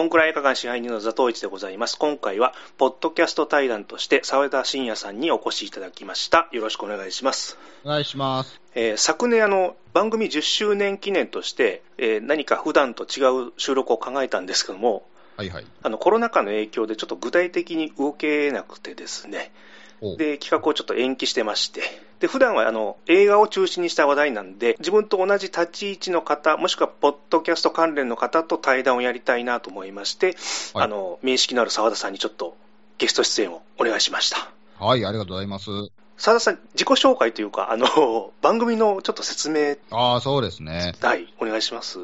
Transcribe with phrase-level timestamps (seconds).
[0.00, 1.98] ボンクラ映画館支配人の座頭市でございます。
[1.98, 6.48] 今回は、ポッドキャスト対談として、沢田信也さんにお越しいただきました。
[6.52, 7.58] よろしくお願いします。
[7.84, 8.58] お願いします。
[8.74, 15.06] えー昨年あの、番組10周年記念として、えー何か普段と違う収録を考えたんですけども、
[15.36, 15.66] はいはい。
[15.82, 19.52] あの、コロナ禍の影響でちょっと具体的に動けなくてですね、
[20.00, 21.82] おで、企画をちょっと延期してまして、
[22.20, 30.36] で、普段はあの、映画を中心にした話題なんで、自分と同じ立ち位置の方、もしくはポッドキャスト関連の方と対談をやりたいなと思いまして、
[30.74, 32.56] はいあの、面識のある澤田さんにちょっと
[32.98, 34.50] ゲスト出演をお願いしました。
[34.78, 35.70] はい、ありがとうございます。
[36.18, 40.94] 澤田さん、自己紹介というか、あの、 番組のちょっと説明、ああ、そうですね。
[41.00, 42.00] はい、お願いします。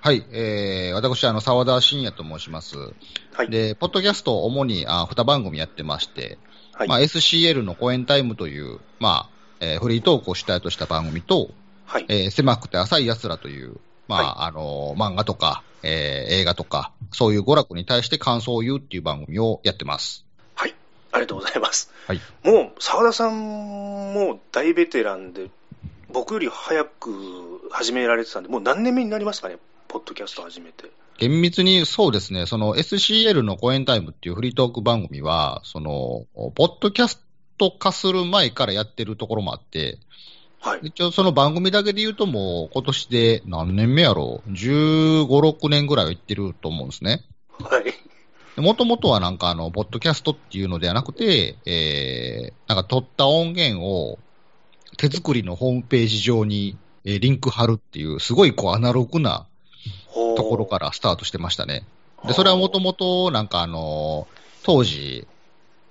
[0.00, 2.76] はい、えー、私、あの、沢田信也と申します。
[3.34, 3.50] はい。
[3.50, 6.38] で、ポッドキャストを主にあ2番組やってまして、
[6.74, 6.88] はい。
[6.88, 9.31] まあ、SCL の公演タイムという、まあ、
[9.62, 11.50] えーフリートークを主体とした番組と、
[11.86, 12.06] はい。
[12.08, 13.76] えー狭くて浅い奴らという、
[14.08, 20.26] まあ、あのー漫画とか、えー映画とか、そういう娯楽に対して感想を言うっていう番組をやってます。
[20.56, 20.74] はい。
[21.12, 21.92] ありがとうございます。
[22.08, 22.20] はい。
[22.42, 25.48] もう、澤田さんも大ベテランで、
[26.10, 30.90] 僕より早く始められてたんで、もう何年目になりますかね、ポッドキャスト始めて。
[31.18, 37.22] 厳密にそうですね、その SCL の公演タイムっていうフリートーク番組は、その、ポッドキャス
[37.58, 39.98] ト化する前からやってるところもあって、
[40.60, 40.80] はい。
[40.84, 47.24] 一応その番組だけで言うともう今年で何年目やろう ?15、6年ぐらいは行ってると思うんですね。
[47.58, 48.60] はい。
[48.60, 54.18] もともとはなんかあの、ポッドキャストっていうのではなくて、えー、なんか撮った音源を
[54.98, 59.46] 手作りのホームページ上に、えーリンク貼るっていう、すごいこうアナログな
[60.36, 61.84] ところからスタートしてましたね。
[62.26, 64.28] で、それはもともとなんかあの、
[64.62, 65.26] 当時、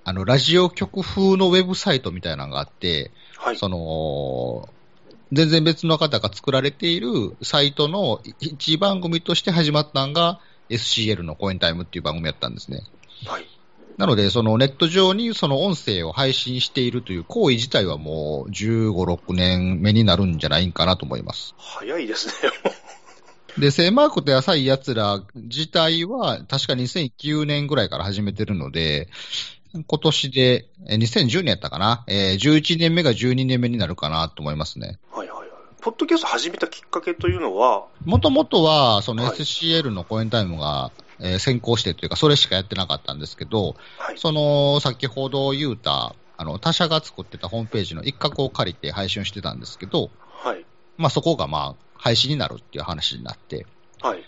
[0.03, 3.57] あの、ラジオ局風のウェブサイトみたいなのがあって、はい。
[3.57, 4.69] その、
[5.31, 12.81] 全然別の方が作られているサイトの一番組として始まったのが SCL の公演タイムっていう番組やったんですね。
[13.25, 13.45] はい。
[13.97, 21.53] なので、そのネット上にその音声を配信しているという行為自体はもう15、6年目になるんじゃないかなと思います。
[21.57, 22.51] 早いですね。
[23.57, 29.09] で、狭くて浅い奴ら自体は確か2009年ぐらいから始めてるので、
[29.73, 34.99] 今年で、え2010年やったかな、えー11年目が12年目になるかなと思いますね。
[35.11, 35.49] はいはいはい。
[35.81, 44.17] ポッドキャスト始めたきっかけというのは、もともとは、そのはい SCL の公演タイムが、えー先行してというか、それしかやってなかったんですけど、はい。
[44.17, 50.09] その、先ほど言うた、あの、他社が作ってたホームページの一角を借りて配信をしてたんですけど、
[50.43, 50.65] はい。
[50.97, 53.65] まあそこがまあ、廃止になるっていう話になって、
[54.01, 54.23] はい。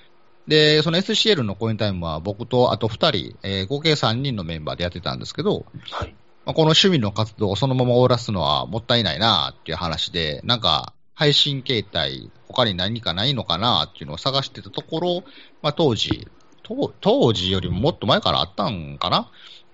[0.48, 6.16] で、その SCL の公演タイムは僕とあと2人、えー合計3人のメンバーでやってたんですけど、はい。
[6.46, 15.24] まあ、この趣味の活動をそのまま終わらすのはもったいないなっていう話で、なんか配信形態、他に何かないのかなっていうのを探してたところ、
[15.62, 16.28] まあ、当時
[16.64, 19.30] 当、当時よりももっと前からあったんかな？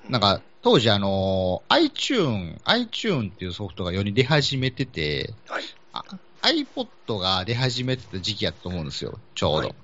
[0.10, 5.64] なんか、当時あの、iTune、iTune っていうソフトが世に出始めてて、はい。
[5.94, 6.04] あ
[6.42, 9.58] iPod が出始めてた時期やと思うんですよ、ちょうど。
[9.58, 9.76] はいはい。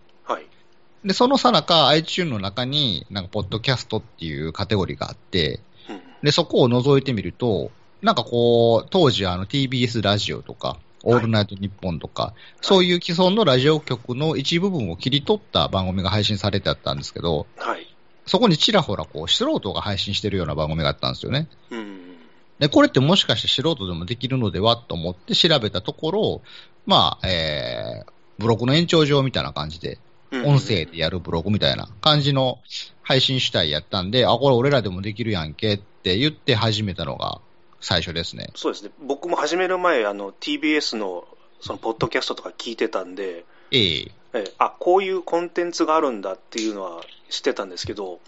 [1.06, 6.02] で、そのさなか iTune の中に、なんか、ポッドキャストっていうカテゴリーがあって、うん。
[6.24, 7.72] で、そこを覗いてみると、
[8.02, 17.88] なんかこう、当時あの TBS ラジオとか、オールナイトニッポンとか、そういう既存のラジオ局の一部分を切り取った番組が配信されてあったんですけど、はい。
[18.26, 21.48] そこにちらほらこう、素人が配信してるような番組があったんですよね。
[21.70, 22.16] うん。
[22.58, 26.42] で、これってもしかして素人でもできるのではと思って調べたところ、
[26.88, 30.00] まあ、えー、ブログの延長上みたいな感じで、うん
[30.44, 32.59] 音声でやるブログみたいな感じの
[33.01, 37.40] 配信主体やったんで、あ、これ俺らでもできるやんけって言って始めたのが
[37.79, 38.50] 最初ですね。
[38.56, 38.91] そうですね。
[39.06, 41.28] 僕も始める前、あの、TBS の、
[41.62, 48.19] その、ポッドキャストとか聞いてたんで、えええあ、こういうコンテンツがあるんだっていうのは知ってたんですけど、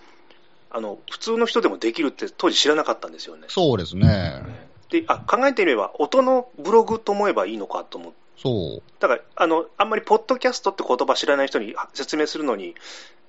[0.70, 3.48] あの、普通の人でもできるって当時知らなかったんですよね。
[3.50, 4.44] そうですね。
[4.90, 8.84] で、あ、考えてみれば、音のブログと思えばいいのかと思って、そう。
[9.00, 12.76] だから、あの、あんまりポッドキャストって言葉知らない人に説明するのに、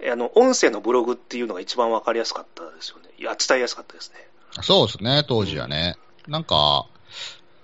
[0.01, 3.09] えあの、音声のブログっていうのが一番わかりやすかったですよね。
[3.19, 4.29] いや、伝えやすかったですね。
[4.63, 5.97] そうですね、当時はね。
[6.27, 6.87] なんか、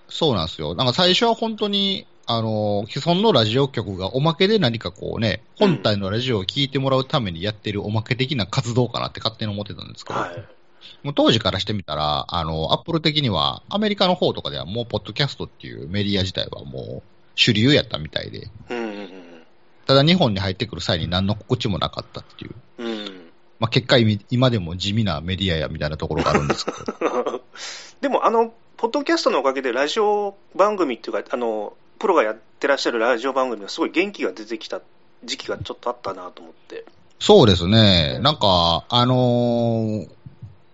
[0.09, 0.75] そうなんですよ。
[0.75, 10.45] なんか最初は本当に、あの、既存のラジオ局がおまけで何かこうね、本体のラジオを聞いてもらうためにやってるおまけ的な活動かなって勝手に思ってたんですけど、はい。
[11.03, 19.25] もう当時からしてみたら、あの、アップル的には、アメリカの方とかではもう、ポッドキャストっていうメディア自体はもう、主流やったみたいで、うんうん
[19.87, 22.55] ただ日本に入ってくる際に何の告知もなかったっていう。
[23.59, 27.43] まあ、結果今今でも地味なメディアやみたいなところがあるんですけど、
[28.01, 34.81] でも、あの、ポッドキャストのおかげで、ラジオ番組っていうか、あの、プロがやってらっしゃるラジオ番組がすごい元気が出てきた
[35.25, 36.85] 時期がちょっとあったなと思って。
[37.19, 38.19] そうですね。
[38.21, 40.09] なんか、あのー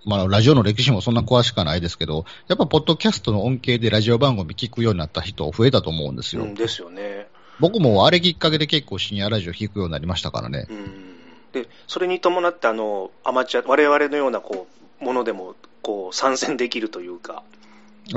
[0.05, 6.43] まあ、ラジオの歴史もそんな詳しくはないですけど、やっぱ、ポッドキャストの恩恵でラジオ番組聞くようになった人増えたと思うんですよ。
[6.43, 7.27] うん、ですよね。
[7.59, 10.67] 僕もあれきっかけで結構深夜ラジオ聞くようになりましたからね。
[10.71, 11.21] うん。
[11.53, 14.67] で、それに伴って、あの、アマチュア、我々のような、こ
[15.01, 17.43] う、ものでも、こう、参戦できるというか、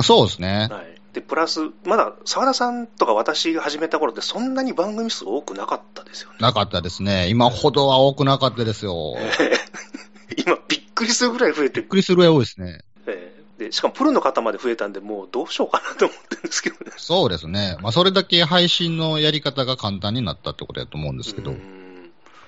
[0.01, 0.69] そうですね。
[0.71, 0.85] はい。
[1.13, 6.37] で、プラス、まだ、澤田さんとか私が始めた頃って、そんなに番組数多くなかったですよね。
[6.39, 7.29] なかったですね。
[7.29, 9.15] 今ほどは多くなかったですよ。
[10.37, 12.79] 今、びっくりするぐらい増えてびっくりするぐらい多いですね。
[13.07, 16.91] えーで、しかもプロの方まで増えたんで、もうどうしようかなと思ってるんですけどね。
[16.97, 17.77] そうですね。
[17.81, 21.79] まあ、それだけ配信のやり方が簡単になったってことだと思うんですけど、うん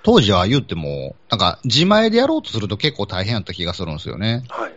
[0.05, 4.43] 当時は言っても、なんか、自前でやろうとすると結構大変やった気がするんですよね。
[4.49, 4.73] はい。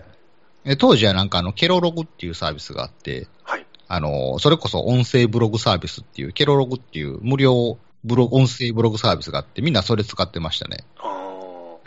[0.65, 3.67] え当時はなんかあの、ケロログっていうサービスがあって、はい。
[3.89, 10.79] あの、それこそ音声ブログサービスっていう、ケロログっていう無料ブログ、音声ブログサービスがあって、みんなそれ使ってましたね。
[10.97, 11.28] あー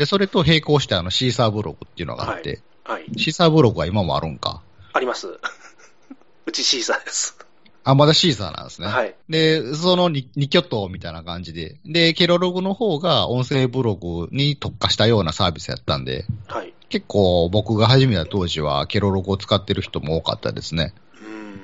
[0.02, 3.06] で、それと並行してあの、シーサーブログっていうのがあって、はい。
[3.18, 4.64] シーサーブログは今もあるんか？
[4.94, 5.28] あります。
[6.48, 7.38] うちシーサーです。
[7.84, 8.88] あ、まだシーサーなんですね。
[8.88, 9.14] はい。
[9.30, 11.78] で、その 2, 二巨頭みたいな感じで。
[11.86, 16.74] で、ケロログの方が音声ブログに特化したようなサービスやったんで、はい。
[16.90, 20.96] 結構僕が始めた当時はケロログを使ってる人も多かったですね。
[21.24, 21.60] うん。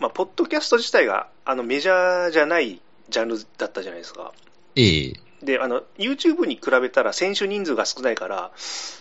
[0.00, 2.80] まあ、ポッドキャスト自体が、あの、メジャーじゃない
[3.10, 4.32] ジャンルだったじゃないですか。
[4.74, 5.12] ええ
[5.42, 8.50] で、あの、YouTube に比べたら選手人数が少ないから、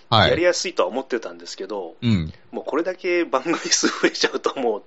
[0.10, 0.30] はい。
[0.30, 2.32] やりやすいとは思ってたんですけど、うん。
[2.52, 4.84] もうこれだけ番組数増えちゃうともう、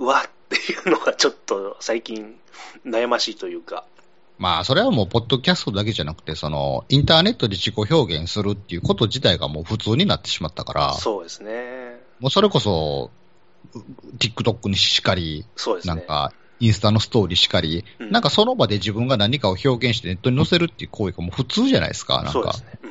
[0.00, 2.38] うわっていうのがちょっと最近
[2.84, 3.84] 悩ましいというか。
[4.38, 12.00] まあ、それはもう、ポッドキャストだけじゃなくて、その、インターネットで自己表現するっていうこと自体がもう普通になってしまったから、そうですね。
[12.20, 13.10] もうそれこそ、
[13.74, 13.78] う
[14.18, 15.94] TikTok にしかり、そうですね。
[15.96, 22.40] なんか、インスタのストーリーしかり、うんなんかその場で自分が何かを表現してネットに載せるっていう行為がもう普通じゃないですか、なんか。
[22.40, 22.78] ね。
[22.82, 22.86] う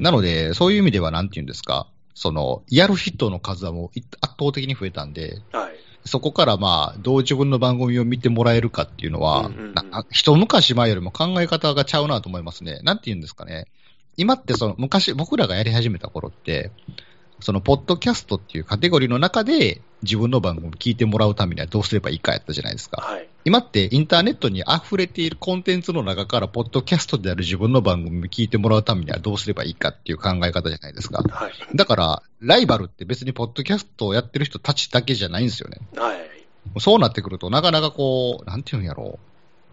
[0.00, 0.02] ん。
[0.02, 5.72] なので、そういう意味ではなんて言うんですか、その、やる人の数はもうい圧倒的に増えたんで、はい。
[6.04, 9.74] そこからまあ、どう自分の番組を見てもらえるかっていうのは、うんうんうん
[10.10, 12.80] 一昔前よりも考え方がちゃうなと思いますね。
[12.82, 13.66] なんて言うんですかね。
[14.16, 16.72] 今ってその、昔、僕らがやり始めた頃って、
[17.40, 23.02] その、ポッドキャストっていうカテゴリーの中で、自分の番組を聞いてもらうためにはどうすればいいかやったじゃないですか。
[23.02, 23.28] はい。
[23.44, 31.22] 今ってインターネットに溢れているコンテンツの中から、ポッドキャストである自分の番組を聞いてもらうためにはどうすればいいかっていう考え方じゃないですか。
[31.22, 31.52] はい。
[31.74, 35.78] だから、ライバルって別にポッドキャストをやってる人たちだけじゃないんですよね。
[35.96, 36.16] はい。
[36.78, 39.18] そうなってくると、なかなかこう、なんていうんやろ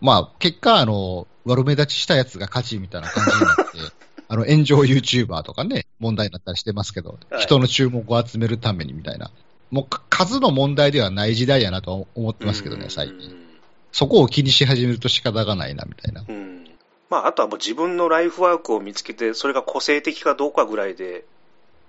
[0.02, 0.06] う。
[0.06, 9.32] まあ、結果、あの、悪目立ちしたやつが勝ちみたいな感じになって、あの、炎上 YouTuber とかね、問題になったりしてますけど、はい人の注目を集めるためにみたいな。
[9.72, 13.48] もうか数の問題ではない時代やなと思ってますけどね、最近。
[13.92, 16.24] そこを気にし始めると仕方がないな、みたいな。
[16.28, 16.36] うん。
[16.36, 16.68] うん。
[17.10, 21.26] まあ、あとはもう自分のライフワークを見つけて、それが個性的かどうかぐらいで、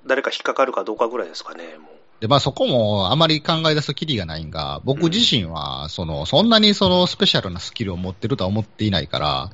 [0.06, 1.97] 誰か引っかかるかどうかぐらいですかね、もう。
[2.20, 9.50] で、まあそこもあまり考え出すときりがないんが、僕自身は、その、そんなにそのスペシャルなスキルを持ってるとは思っていないから、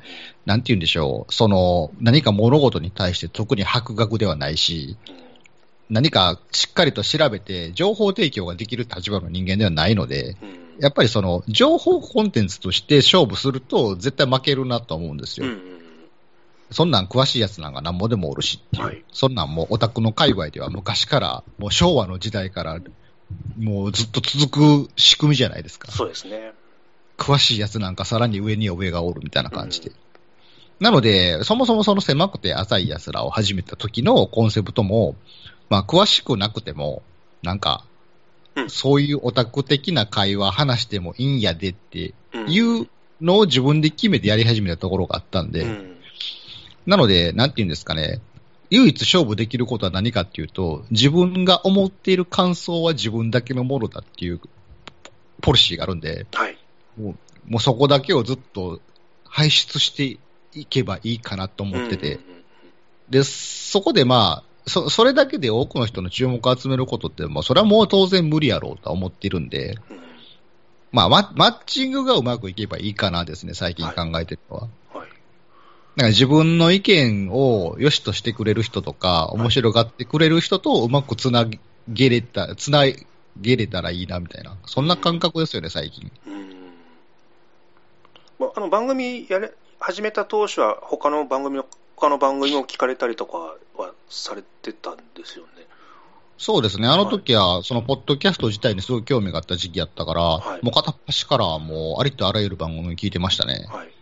[0.46, 4.98] なんて言うんでしょう、その、何か物事に対して特に博学ではないし、
[5.90, 10.38] 何かしっかりと調べて、情報提供ができる立場の人間ではないので、
[10.80, 15.46] やっぱりその、情報コンテンツとして勝負すると、絶対負けるなと思うんですよ。
[15.46, 15.73] うんうん。
[16.70, 18.84] そんなん詳しいやつなんかなんぼでもおるしっていう。
[18.84, 22.80] はいそんなんもうオタクの界隈では昔から、もう昭和の時代から、
[23.56, 25.90] もうずっと続く仕組みじゃないですか。
[25.92, 26.52] そうですね。
[27.16, 29.92] 詳しいやつなんかさらに上には上がおるみたいな感じで。
[30.80, 35.14] なので、そもそもその狭くて浅い奴らを始めた時のコンセプトも、
[35.68, 37.02] まあ詳しくなくても、
[37.42, 37.84] なんか
[38.56, 42.88] う、んそういうオタク的な会話話してもいいんやでってうんいう
[43.20, 45.93] のを自分で決めてやり始めたところがあったんで、うん。
[46.86, 48.20] なので、なんて言うんですかね。
[48.70, 54.40] 唯一勝負できることは何かっていうと、自分が思っている感想は自分だけのものだっていう
[55.42, 56.58] ポリシーがあるんで、はい。
[56.98, 57.14] もう
[57.46, 58.80] もうそこだけをずっと
[59.24, 60.18] 排出して
[60.58, 62.20] いけばいいかなと思ってて、うん
[63.10, 70.00] で、そこでまあ、そそれだけで多くの人の注目を集めることって、まあ、それはもう当然無理やろうとは思っているんで、うん
[70.94, 74.62] まあ、ママッチングがうまくいけばいいかなですね、最近考えてるのは。
[74.62, 74.70] はい。
[75.96, 81.46] なんか自分の意見を良しとしてくれる人とか、面白がってくれる人とうまくつな
[81.88, 82.84] げれた、つな
[83.40, 86.10] げれたらいいなみたいな、そんな感覚ですよね、最近。
[86.26, 86.44] うん
[88.38, 95.66] まあ、あの番組やれ始めた当初は他の番組の他の番組を聞かれたりとかはされてたんですよね。
[96.36, 103.66] そうですね、あの時は、そのポッドキャスト自体にすごい興味があった時期やったから、はいもう片っ端からもうありとあらゆる番組聞いてましたね。
[103.70, 103.93] はい。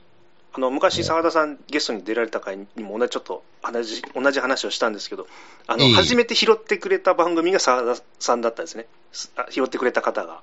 [0.55, 5.27] あの昔、澤田さん、ゲストに出られた回にも同じちょっと同じ同じ話をしたんですけど、
[5.67, 8.87] あの、ええ初めて拾ってくれた番組が澤田さんだったんですね、
[9.51, 10.43] 拾ってくれた方が。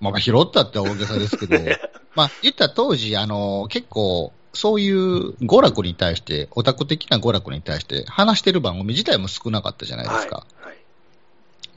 [0.00, 1.58] まあ、拾ったって大げさですけど、
[2.16, 10.36] まあ、言ったら当時、あの、結構、そういう娯楽に対して、オタク的な娯楽に対して話してる番組自体も少なかったじゃないですか。
[10.36, 10.79] はいはい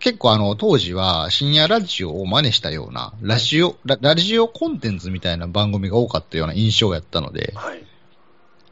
[0.03, 7.81] 結構あの、当時は深夜ラジオを真似したような、ラジオ、ララジオコンテンツみたいな番組が多かったような印象やったので、はい。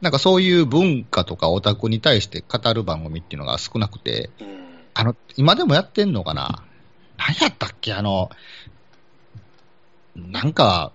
[0.02, 4.46] なんかそういう文化とかオタクに対して語る番組っていうのが少なくて、うん。
[4.92, 6.64] あの、今でもやってんのかな？
[7.16, 7.94] 何やったっけ？
[7.94, 8.28] あの、
[10.14, 10.92] なんか、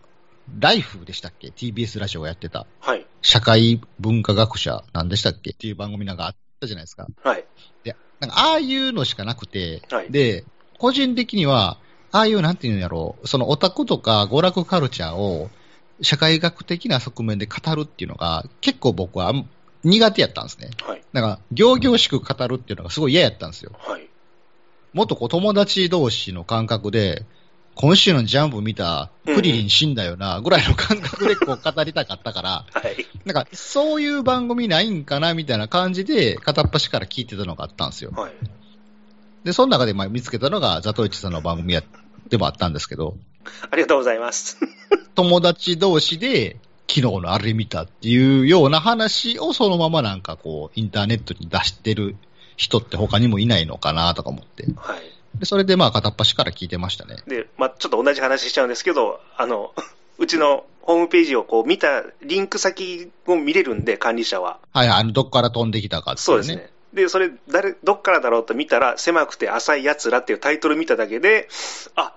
[0.60, 2.68] ライフでしたっけ ?TBS ラジオがやってた。
[2.80, 3.08] はい。
[3.24, 5.50] 社会文化学者なんでしたっけ？
[5.50, 7.08] っていう番組なんかあったじゃないですか。
[7.24, 7.44] はい
[8.20, 10.44] なんかああいうのしかなくて、はいで、
[10.78, 11.78] 個人的には、
[12.12, 15.50] ああいうなんていうんやろう、そのオタクとか娯楽カルチャーを
[16.02, 19.34] 社会学的な側面で語るっていうのが結構僕は
[19.84, 20.70] 苦手やったんですね。
[20.84, 23.72] はいなんか、行々しく語るっていうのがすごい嫌やったんですよ。
[23.80, 24.08] はい
[24.94, 27.26] もっとこう友達同士の感覚で、
[27.80, 38.12] 今週のジャンプ見た、クリリン死んだよな、ぐらいの感覚でこう語りたかったから、はいなんか、そういう番組ないんかなみたいな感じで、片っ端から聞いてたのがあったんですよ。
[38.16, 38.34] はい
[39.44, 41.84] で、その中でまあ見つけたのが、ザトイチさんの番組や
[42.30, 43.16] でもあったんですけど、
[43.70, 44.58] ありがとうございます。
[45.16, 46.58] 友達同士で、
[46.90, 52.18] 昨日のあれ見たっていうような話をそのままなんかこう、インターネットに出してる
[52.56, 54.66] 人って他にもいないのかなとか思って。
[54.76, 57.18] はいで、それでまあ片っ端から聞いてましたね。
[57.28, 59.74] で、まあ、ちょっと同じ話しちゃうんですけど、あの、
[60.18, 64.60] うちのホームページをこう見たリンク先を見れるんで、管理者は。
[64.74, 66.72] はいはい、あの、どっから飛んできたかっていそうですね。
[66.94, 71.50] で、それ、誰、どっからだろうと見たら、狭くて浅い奴らっていうタイトル見ただけで、
[71.96, 72.14] あ、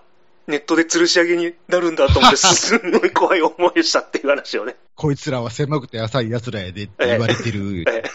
[0.46, 7.84] ネットで吊るし上げになるんだと思って、 すんごい怖い思いをしたっていう話をね、こいつらは狭くて浅い奴らやでって言われてる。
[7.88, 8.10] ええと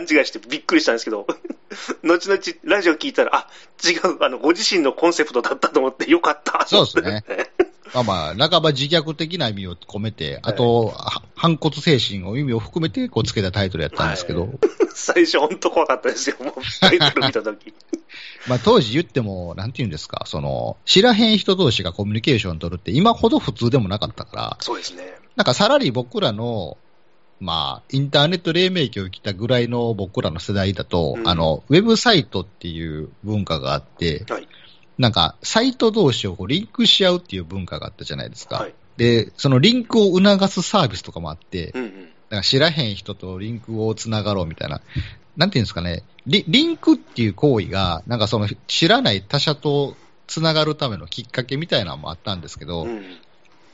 [0.00, 1.26] 勘違いしてびっくりしたんですけど、
[2.02, 3.48] 後々ラジオ聞いたら、あ、
[3.84, 6.66] 違う、あの、ご自身のコンセプトだったと思ってよかった。
[6.66, 7.24] そうですね。
[7.92, 14.58] まあまあ、半ば自虐的な意味を込めて、あと、は反骨精神を意味を含めて、こうつけたタイトルやったんですけど、は い
[14.94, 17.74] 最初本当怖かったですよ、もうタイトル見たとき。
[18.46, 25.12] まあ当時言っても、なんて言うんですか、その、知らへん人同士がコミュニケーション取るって今ほど普通でもなかったから、そうですね。
[25.34, 26.78] なんかさらに僕らの、
[27.40, 34.48] まあ、インターネット黎明期を生きたぐらいの僕らの世代だと、うんあの、ウェブサイトっていう文化があって、はい。
[34.98, 38.56] なんか、サイト同士をこうリンクし合うっていう文化があったじゃないですか。
[38.56, 38.74] はい。
[38.98, 42.08] で、そのリンクを促すサービスとかもあって、うんうん。
[42.28, 44.82] なんか知らへん人とリンクをつながろうみたいな。
[45.38, 46.02] なんていうんですかね。
[46.26, 53.02] リリンクっていう行為が、なんかその知らない他者とつながるためのきっかけみたいなのもあったんですけど、うん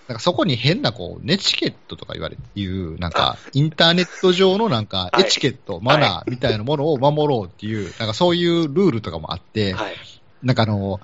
[0.09, 9.95] なんかそこに変なこう、ネチケットとか言われていう、なんか、インターネット上のなんか、はいエチケット、マナーみたいなものを守ろうっていう、なんかそういうルールとかもあって、はい。
[10.43, 11.01] なんかあの、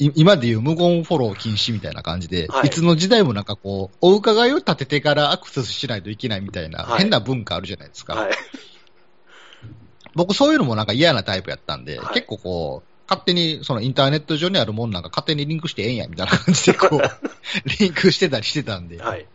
[0.00, 8.14] 今でいう無言フォロー禁止みたいな感じで、はいい、つの時代もなんかこう、お伺いを立ててからアクセスしないといけないみたいな、はい変な文化あるじゃないですか。
[8.14, 8.32] はい。
[10.14, 17.00] 僕そういうのもなんか嫌なタイプやったんで、はい結構こう、勝手にそのインターネット上にあるもんなんか勝手にリンクしてええんや、みたいな感じでこう、
[17.80, 19.26] リンクしてたりしてたんで、はい。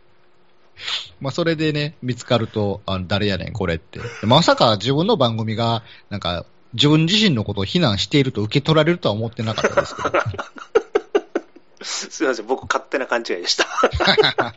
[1.20, 4.00] まあそれでね、見つかると、あの誰やねん、これって。
[4.00, 10.12] でまさか自分の番組が、なんか、自分自身のことを非難していると受け取られるとは思ってなかったですけど。
[11.84, 13.66] すみません、僕、勝手な勘違いでした。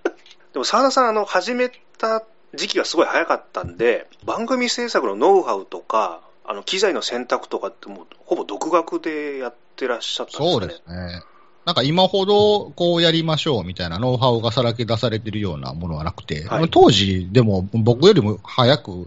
[0.52, 2.22] でも、澤田さん、あの、始めた
[2.54, 10.50] 時期がすごい早かったんで、番組制作のノウハウとか、あの、機材の選択とかって、もう、ほぼ独学でやってらっしゃったんですかね？
[10.50, 11.22] そうですね。
[11.66, 19.06] なんか今ほどこうやりましょうみたいなノウハウがさらけ出されてるようなものはなくて、はい当時でも僕よりも早く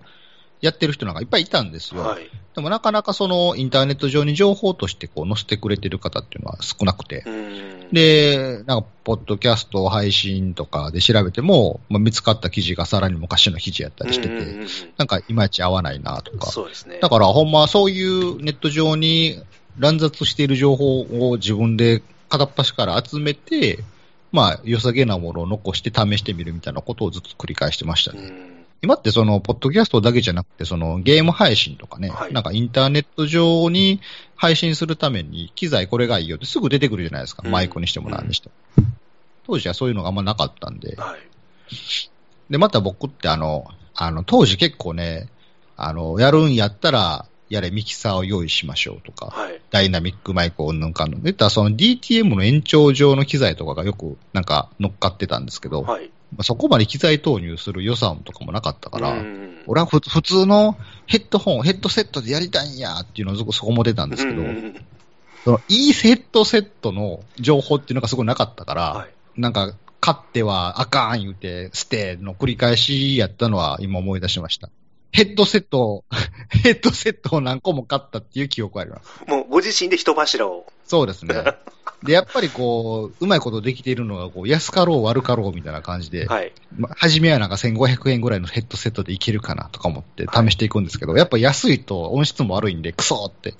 [0.60, 2.02] やってる人なんかいっぱいいたんですよ。
[2.02, 2.30] はい。
[2.54, 7.24] でもなかなかそのインターネット上に情報としてこう載せてくれてる方っていうのは少なくて。
[7.92, 14.68] で、なんか、ポッドキャスト配信とかで調べても、まあ、見つかった記事がさらに昔の記事やったりしてて、うんうんうんうん
[14.98, 16.52] なんかいまいち合わないなとか。
[16.52, 17.00] そうですね。
[17.02, 19.42] だからほんまそういうネット上に
[19.80, 23.80] 乱雑している情報を自分で片っ端から集めて、
[24.32, 28.20] まあ良さげなものを残して試してみるみたいなことをずっと繰り返してましたね。
[28.22, 34.02] うん今ってその、ポッドキャストだけじゃなくて、そのゲーム配信とかね、はいなんかインターネット上に
[34.42, 37.44] 配信するために機材これがいいよってすぐ出てくるじゃないですか。
[37.46, 38.88] うんマイクにしても何にしても。
[39.46, 40.96] 当時はそういうのがあんまなかったんで。
[40.96, 41.20] はい。
[42.50, 45.30] で、また僕ってあの、あの、当時結構ね、
[45.78, 49.62] あの、やるんやったら、やれミキサーを用意しましょうとか、はい。
[49.70, 51.22] ダイナミックマイクをうんぬんかんぬん。
[51.22, 56.10] 言ったらその DTM の延長上の機材とかがよくなんか乗っかってたんですけど、はい。
[56.32, 64.86] まあ、そこまで機材投入する予算とかもなかったから、うん俺はふ普通のヘッドホン、ヘッドセットでやりたいんやっていうのをそこそこも出たんですけど、うん
[65.44, 69.10] そのいいヘッドセットの情報っていうのがすごいなかったから、はい。
[69.38, 74.70] なんか、買ってはあかん言うて、捨ての繰り返しやったのは今思い出しました。
[75.12, 76.06] ヘッドセットを、
[76.64, 79.10] ヘッドセットを何個も買ったっていう記憶あります。
[79.28, 80.66] もうご自身で人柱を。
[80.86, 81.36] そうですね。
[82.04, 86.52] で、やっぱりこう、うまいことできているのが、こう、安かろう悪かろうみたいな感じで、はい。
[86.76, 93.54] まあ、初めはなんか1500円ぐらいのヘッドセットでいけるかなとか思って試していくんですけど、やっぱ安いと音質も悪いんで、クソって。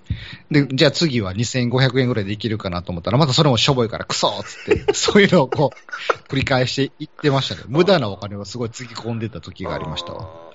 [0.50, 7.62] で、じゃあ次は2500円ぐらいでいけるかなと思ったら、またそれもしょぼいからクソっつって、 そういうのをこう、繰り返していってましたね。
[7.68, 10.51] 無駄なお金をすごいつぎ込んでた時がありましたわ。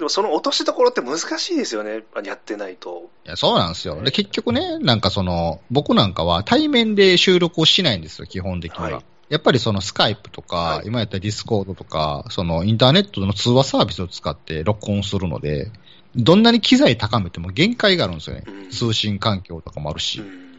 [0.00, 2.02] でもその落としどころって難しいですよね。
[2.24, 3.10] やってないと。
[3.26, 4.02] いや、そうなんですよ。
[4.02, 8.90] で、結局ね、なんかその、僕なんかは対面で収録をしないんですよ、基本的には。
[8.90, 15.70] はいやっぱりそのスカイプとか、はい今やったらディスコードとか、そのインターネットの通話サービスを使って録音するので、
[16.16, 18.42] どんなに機材高めても限界があるんですよね。
[18.48, 20.20] うん通信環境とかもあるし。
[20.20, 20.50] うん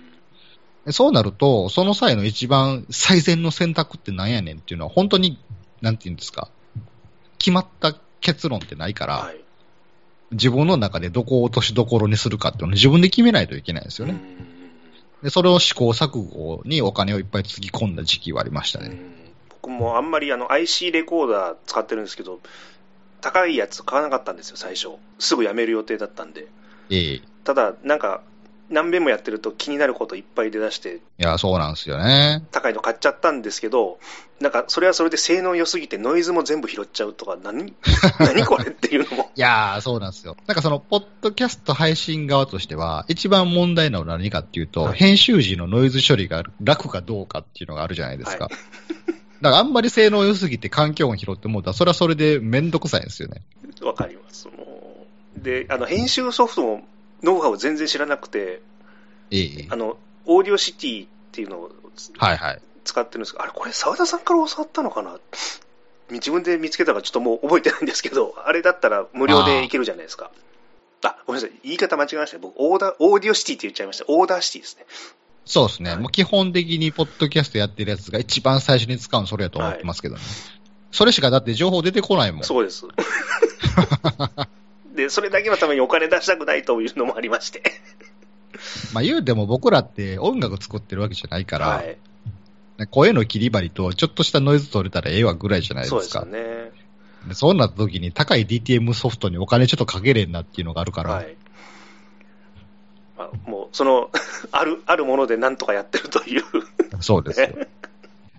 [0.86, 5.38] でそうなると、その際の一番最善の選択ってなんやねんっていうのは、本当に、
[5.82, 6.50] なんて言うんですか、
[7.38, 9.38] 決まった結論ってないから、はい。
[10.32, 14.14] 自分の中でどこを落としどころにするかっていうのを自分で決めないといけないんですよね。
[14.14, 14.52] うん
[15.22, 18.88] で、それを試行錯誤にお金をいっぱいつぎ込んだ時期はありましたね。
[18.88, 19.22] うん
[19.62, 22.40] 僕もあんまりあの IC レコーダー使ってるんですけど、
[23.22, 24.90] 高いやつ買わなかったんですよ、最初。
[25.20, 26.48] すぐやめる予定だったんで。
[26.90, 28.22] ええいただ、なんか、
[28.72, 32.44] 何遍もやってると気になることいっぱい出だして、や、そうなんですよね。
[32.52, 34.00] 高いの買っちゃったんですけど、
[34.40, 37.74] なんか、それはそれで性能良すぎてノイズも全部拾っちゃうとか、何
[38.20, 39.32] 何これっていうのも。
[39.36, 40.36] いやー、そうなんですよ。
[40.48, 48.46] なんかその、ポッドキャスト配信側としては、一番問題なのは何かっていうと、はい編集時のノイズ処理が楽かどうかっていうのがあるじゃないですか。
[48.46, 48.54] はい
[49.42, 53.42] だからあんまり性能良すぎて環境音拾ってもうたら、それはそれでめんどくさいんですよね。
[53.82, 54.48] わかります。
[54.48, 55.08] も
[55.38, 56.82] うで、あの、編集ソフトも、
[57.24, 58.62] ノウハウを全然知らなくて、
[59.32, 61.72] ええあの、オーディオシティっていうのを
[62.18, 62.62] はいはい。
[62.84, 65.20] 使ってるんですけど、あれ、これ、澤田さんから教わったのかな？
[66.10, 70.32] 自分で見つけたからちょっともう覚えてないんですけど、 あれだったら無料でいけるじゃないですか。
[71.04, 71.60] あごめんなさい。
[71.64, 72.42] 言い方間違えましたね。
[72.44, 74.06] 僕、オーダー、オーディオシティって言っちゃいました。
[74.08, 74.86] Audacity ですね。
[75.46, 75.92] そうですね。
[75.92, 80.22] はいもう基本的にポッドキャストやってるやつが一番最初に使うのそれやと思ってますけどね。
[80.92, 82.44] それしかだって情報出てこないもん。
[82.44, 82.86] そうです。
[84.96, 87.64] で、それだけのためにお金出したくないというのもありまして。
[88.94, 91.98] まあ言うても僕らって音楽作ってるわけじゃないから、はい。
[92.90, 96.26] 声の切り張りとちょっとしたノイズ取れたらええわぐらいじゃないそうですですか。
[96.26, 96.72] よね。
[97.28, 101.36] でそうなった時に高い DTM ソフトにお金ちょっとかけれんなっていうのがあるから、はい。
[103.18, 104.10] あもう、その、
[104.52, 106.44] ある、あるものでなんとかやってるという。
[107.00, 107.50] そうですよ。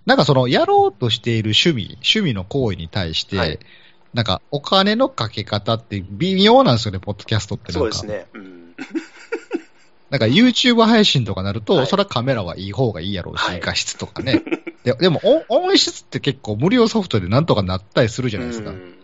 [0.05, 3.59] なんかその、やろうとしている趣味、趣味の行為に対して、はい
[4.15, 7.97] なんかお金のかけ方って微妙なんですよね、ポッドキャストってなんか。
[7.97, 8.27] そうですね。
[8.35, 8.75] うん。
[10.11, 14.43] なんか YouTube 配信とかなると、はいそれはカメラはいい方がいいやろうし、はい画質とかね。
[14.85, 18.71] ででも音、音質って結構無料ソフトでなんとかなったりするじゃないですか。
[18.71, 18.99] うん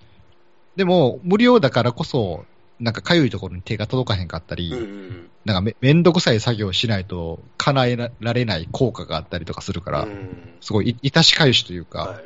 [0.77, 2.45] でも、無料だからこそ、
[2.79, 12.25] なんかかゆいところに手が届かへんかったり、うんなんかめめんどくさい作業をしないと叶えられない効果があったりとかするから、うんすごいい、いたしかゆしというか、はい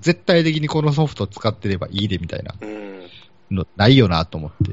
[0.00, 3.06] 絶対的にこのソフトを使ってればいいでみたいなうん
[3.50, 4.72] のないよなと思って。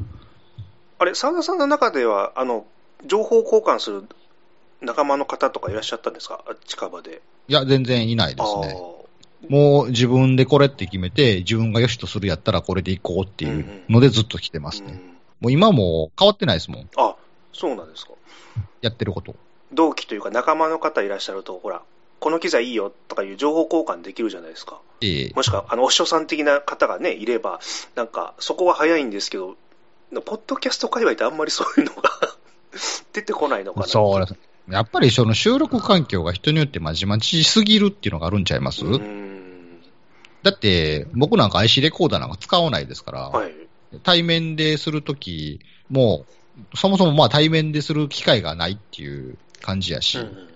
[1.00, 2.66] あれ、澤田さんの中では、あの、
[3.06, 4.04] 情報交換する
[4.82, 6.44] 仲間の方とかいらっしゃったんですか？
[6.48, 7.22] あ近場で。
[7.48, 8.76] いや、全然いないですあね。
[9.50, 15.00] もう自分でこれって決めて、自分が良しとするやったらこれでいこうっていうのでずっと来てますね。
[15.12, 16.90] うんもう今も変わってないですもん。
[16.96, 17.16] あ、
[17.54, 18.13] そうなんですか。
[18.82, 19.36] やってること。
[19.72, 21.84] 同期というか仲間の方いらっしゃると、ほら、
[22.19, 24.80] この機材いいよとかいう情報交換できるじゃないですか。
[25.01, 27.60] ええもしくは、あの、お師匠さん的な方がね、いれば、
[27.95, 29.56] なんか、そこは早いんですけど、
[30.25, 32.10] ポッドキャスト界隈ってあんまりそういうのが
[33.13, 33.86] 出てこないのかな。
[33.88, 34.36] そうです。
[34.69, 39.82] やっぱりその収録環境が人によってまじまじすぎるっていうのがあるんちゃいます、うん。
[40.43, 43.53] だって、僕なんか IC レコーダーなんか使わないですから、はい。
[44.03, 46.25] 対面でするとき、も
[46.73, 50.47] う、そもそもまあ対面でする機会がないっていう感じやし、うん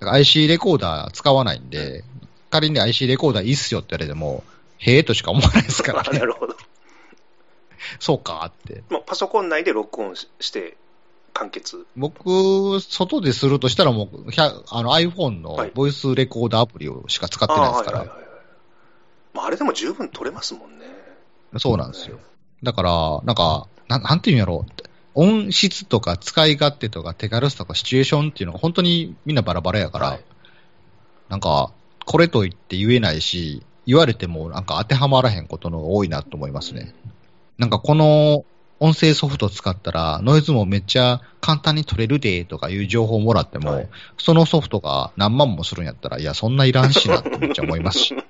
[0.00, 2.04] IC レコーダー使わないんで、
[2.50, 4.44] 仮に IC レコーダーいいっすよって言われても、
[4.78, 6.24] へえとしか思わないですからあね な。
[6.24, 6.56] るほど。
[7.98, 8.82] そうかって。
[8.88, 10.76] まあ、パソコン内で録音しして
[11.32, 11.86] 完結。
[11.96, 18.06] 僕、外でするとしたらもう、あの iPhone のはいボイスレコーダーアプリをしか使ってないですから、
[19.34, 20.86] あ,、れでも十分撮れますもんね。
[21.58, 22.18] そうなんですよ。
[22.62, 24.89] だから、なんか、なんなんていうんやろうって。
[25.14, 30.24] 音質とか使い勝手とか手軽さとかシチュエーションっていうのが本当にみんなバラバラやから、はい
[31.30, 31.72] なんか、
[32.04, 36.92] これと言って言えないし、言われてもなんか当てはまらへんことのが多いなと思いますね。
[37.56, 38.44] なんかこの
[38.80, 48.16] 音声ソフト使ったらノイズもめっちゃ簡単に取れるでとかいう情報をもらっても、はいそのソフトが何万もするんやったら、いや、そんないらんしなってめっちゃ思いますし。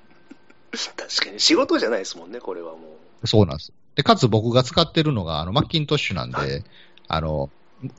[0.95, 2.77] 確かに仕事じゃないですもんね、これはも
[3.23, 3.27] う。
[3.27, 3.73] そうなんです。
[3.95, 6.63] で、かつ僕が使ってるのが、あの、マッキントッシュなんで、はい。
[7.07, 7.49] あの、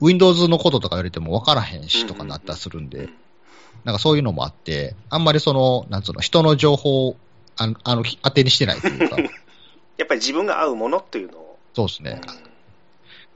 [0.01, 3.13] Windows のこととか言われても分からへんしとかなったりするんで、うん。
[3.83, 7.17] なんかそういうのもあって、あんまりその、なんつうの、人の情報を
[7.55, 9.17] あの、あの当てにしてないというか、
[9.97, 11.59] やっぱり自分が合うものっていうのを。
[11.73, 12.21] そうですね。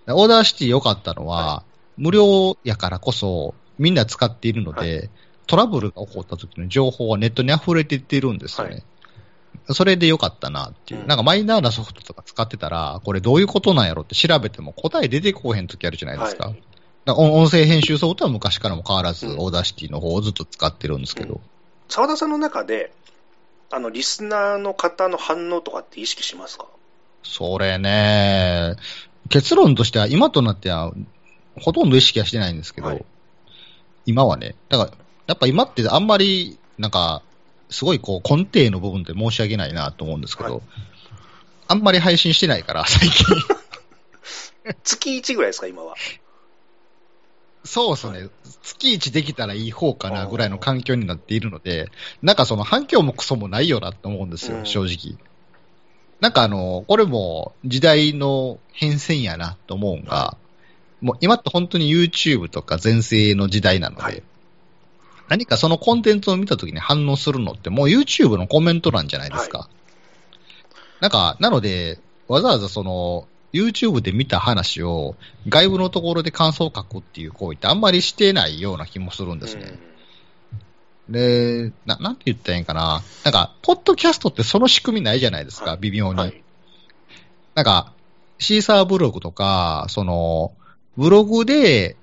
[0.08, 1.64] う Audacity 良かったのは、は
[1.98, 5.04] 無料やからこそ、みんな使っているので、は
[5.48, 8.84] トラブルが起こった時の情報はネットに溢れてってるんですよね。
[9.74, 11.02] それで良かったなっていう。
[11.02, 11.08] うん。
[11.08, 16.48] なんかマイナーなソフトとか使ってたら、これどういうことなんやろって調べても答え出てこうへん時あるじゃないですか。
[16.48, 16.64] はい。
[17.06, 19.40] だから音音声編集ソフトは昔からも変わらず、うん。
[19.40, 21.42] Audacity の方をずっと使ってるんですけど。
[21.90, 22.92] 澤田さんの中で、
[23.70, 26.68] あの、リスナーの方の反応とかって意識しますか？
[27.24, 28.76] それね、
[29.30, 30.94] 結論としては今となっては、
[31.60, 33.06] ほとんど意識はしてないんですけど、はい。
[34.06, 34.92] 今はね、だから、
[35.28, 37.24] やっぱ今ってあんまり、なんか、
[37.70, 40.62] すごいこう根底の部分って申し訳ないなと思うんですけど、はい
[41.68, 43.26] あんまり配信してないから、 最近。
[44.84, 45.96] 月1ぐらいですか、今は。
[47.64, 48.30] そうですね、
[48.64, 55.18] 月1できたらいい方かなぐらいの環境になっているので、なんかその反響もクソもないよなと思うんですよ、うん正直。
[56.22, 60.38] なんかあの、これも時代の変遷やなと思うんが、は
[61.02, 64.24] もう今って本当に YouTube とか全盛の時代なので、はい
[65.30, 69.70] 何かそのコンテンツを見たときに反応するのってもう YouTube のコメント欄じゃないですか。
[71.00, 75.16] なんか、なので、わざわざその、YouTube で見た話を
[75.48, 79.80] 外部のところで感想を書くっていう行為ってあんまりしてないような気もするんですね。
[81.10, 83.02] で、な、なんて言ったらいいんかな。
[83.24, 86.20] なんか、ポッドキャストってその仕組みないじゃないですか、はい微妙に。
[86.20, 86.44] はい。
[87.56, 87.94] なんか、
[88.40, 90.52] シーサーブログとか、その、
[90.98, 91.96] ブログで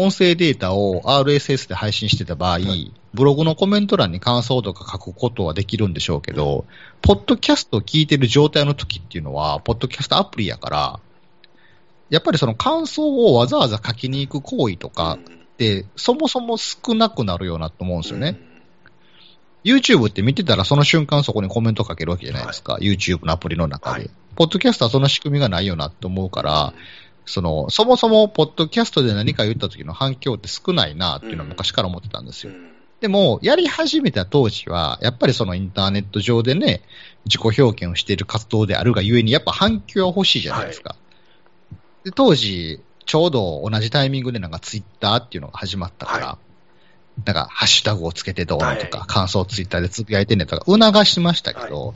[0.00, 6.66] 音声データを RSS で配信してた場合、はいブログのコメント欄に感想とか書くことはできるんでしょうけど、
[7.00, 11.00] ポッドキャストを聞いてる状態の時っていうのは、ポッドキャストアプリやから、
[12.10, 18.38] やっぱりその感想をわざわざ書きに行く行為とかって、そもそも少なくなるようなと思うんですよね。
[19.64, 22.76] YouTube って見てたらその瞬間そこにコメント書けるわけじゃないですか。
[22.80, 23.98] YouTube のアプリの中で。
[24.00, 26.72] はいポッドキャストはその仕組みがないよなと思うから、
[27.28, 32.52] その、そもそもポッドキャストで何か言った時の反響って少ないなっていうのは昔から思ってたんですよ。
[32.52, 32.70] うん。
[33.00, 36.82] でも、やり始めた当時は、やっぱりそのインターネット上でね、
[37.26, 40.96] 自己表現をしている活動であるがゆえに、やっぱ反響は欲しいじゃないですか。
[42.04, 46.38] で当時、ちょうど同じタイミングでなんかツイッターっていうのが始まったから、は
[47.24, 49.06] なんかハッシュタグをつけてどうのとか、はい。
[49.06, 51.94] 感想をツイッターでつぶやいてねとか、促しましたけど、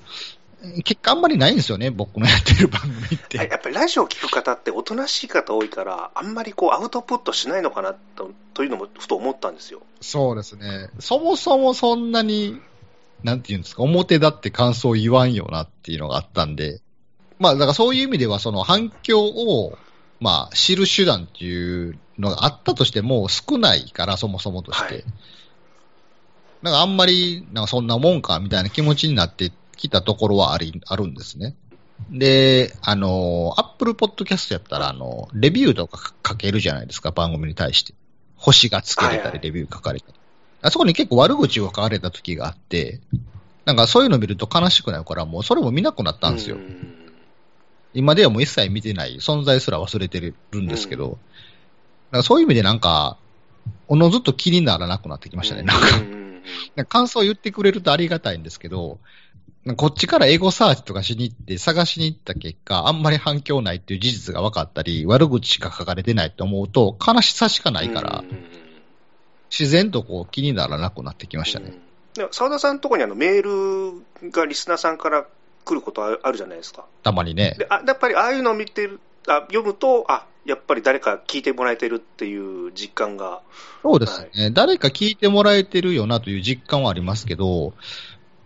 [0.85, 3.38] 結果あんまりないんですよね、僕のやってる番組って。
[3.38, 9.83] はいやっぱりラジオを聞く方っておとなしい方多いから、あんまりこうアウトプットしないのかなとというのもふと思ったんですよ。
[10.01, 10.88] そうですね。
[11.01, 12.61] そもそもそんなに、
[13.25, 16.81] なんていうんですか、表だって感想を言わんよなっていうのがあったんで、
[17.38, 19.77] まあ、だからそういう意味では、その反響を、
[20.20, 24.94] まあ、知る手段っていうのがあったとしても少ないから、そもそもとして。
[24.94, 25.05] はい
[26.62, 29.51] なんかあんまり、なんかそんなもんか、みたいな気持ちになって
[29.82, 31.54] きたところはあり、あるんですね。
[32.10, 37.94] で、あの、Apple Podcast やったら、あの、レビューとか書けるじゃないですか、番組に対して。
[38.36, 40.14] 星がつけれたり、レビュー書かれたり。
[40.62, 43.00] あそこに結構悪口を書かれた時があって、
[43.64, 46.56] なんかそういうの見ると悲しくなるから、もうそれも見なくなったんですよ。
[46.56, 46.98] うん
[47.94, 51.18] 今ではもう一切見てない、存在すら忘れてるんですけど、だか
[52.18, 53.18] らそういう意味でなんか、
[53.86, 55.62] おのずっと気にならなくなってきましたね。
[55.62, 55.80] なん
[56.76, 58.98] か、感想を言ってくれるとありがたいんですけど、
[59.77, 68.62] こっちからエゴサーチとかしに行って探しに行った結果、あんまり反響ないっていう事実が分かったり、悪口しか書かれてないって思うと、悲しさしかないから、うん
[69.53, 71.75] 自然とこう気にならなくなってきましたね。
[72.31, 75.27] 澤田さんのところにあのメールがリスナーさんから
[75.64, 76.87] 来ることああるじゃないですか。
[77.03, 77.55] たまにね。
[77.59, 78.98] であやっぱりああいうのを見てる
[79.29, 83.42] あ読むと、あやっぱり誰か聞いてもらえてるっていう実感が、
[83.83, 87.75] そうですね、誰か聞いてもらえてるよなという実感はありますけど、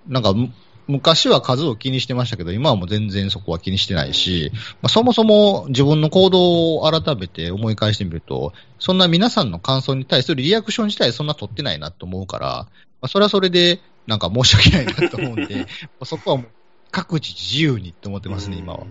[0.08, 0.50] なんかむ
[0.88, 12.68] 昔は数を気にしてましたけど、今はもう全然そこは気にしてないし、まあ、そもそも自分の行動を改めて思い返してみると、そんな皆さんの感想に対するリアクション自体そんな取ってないなと思うから、ま
[13.02, 15.56] あ、それはそれでなんか申し訳ないなと思うんで、
[15.98, 16.46] まあそこはもう
[16.92, 18.86] 各自自由にって思ってますね、今は。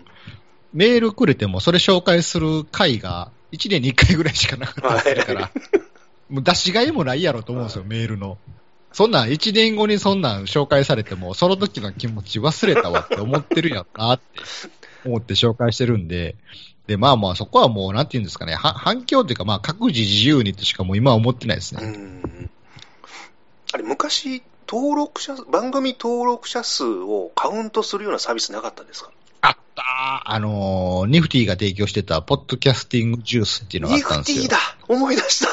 [0.74, 5.52] メールくれてもそれ紹介する回が1年に1回ぐらいしかなかったりするから、
[6.30, 8.38] もう出しがいもないやろと思うんですよ、メールの。
[8.96, 14.24] そんなん1年後にそんなん紹介されても、その時の気持ち忘れたわって思ってるやんなって
[15.04, 16.36] 思って紹介してるんで、
[16.88, 21.88] で、まあまあそこはもう、なんていうんですかね、は反響というか、まあ各自自由にとしかもう今は思ってないですうね。
[21.88, 22.50] ん。
[23.74, 29.12] あれ、昔、登録者、番組登録者数をカウントするようなサービスなかったですか？
[29.42, 34.44] あったーあのーニフティが提供してた、ポッドキャスティングジュースっていうのがあニったんですよ。
[34.44, 35.50] フティだ思い出した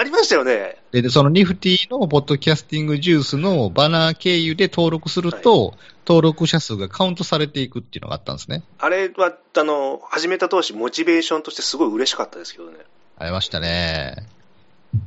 [0.00, 0.78] ありましたよね。
[0.92, 5.74] で、でそのニフティのポッドキャスティングジュースのバナー経由で登録すると、
[6.06, 8.62] 登録者数がカウントされていくっていうのがあったんですね。
[8.78, 12.78] あれは、あの、始めた当時、モチベーションとしてすごい嬉しかったですけどね。
[13.18, 14.26] ありましたね。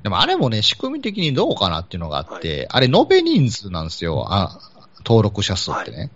[0.03, 4.59] でもあれもね、仕組み的にどうかなっていうのがあって、あれ、延べ人数なんですよ、あ
[5.03, 6.11] 登録者数ってね。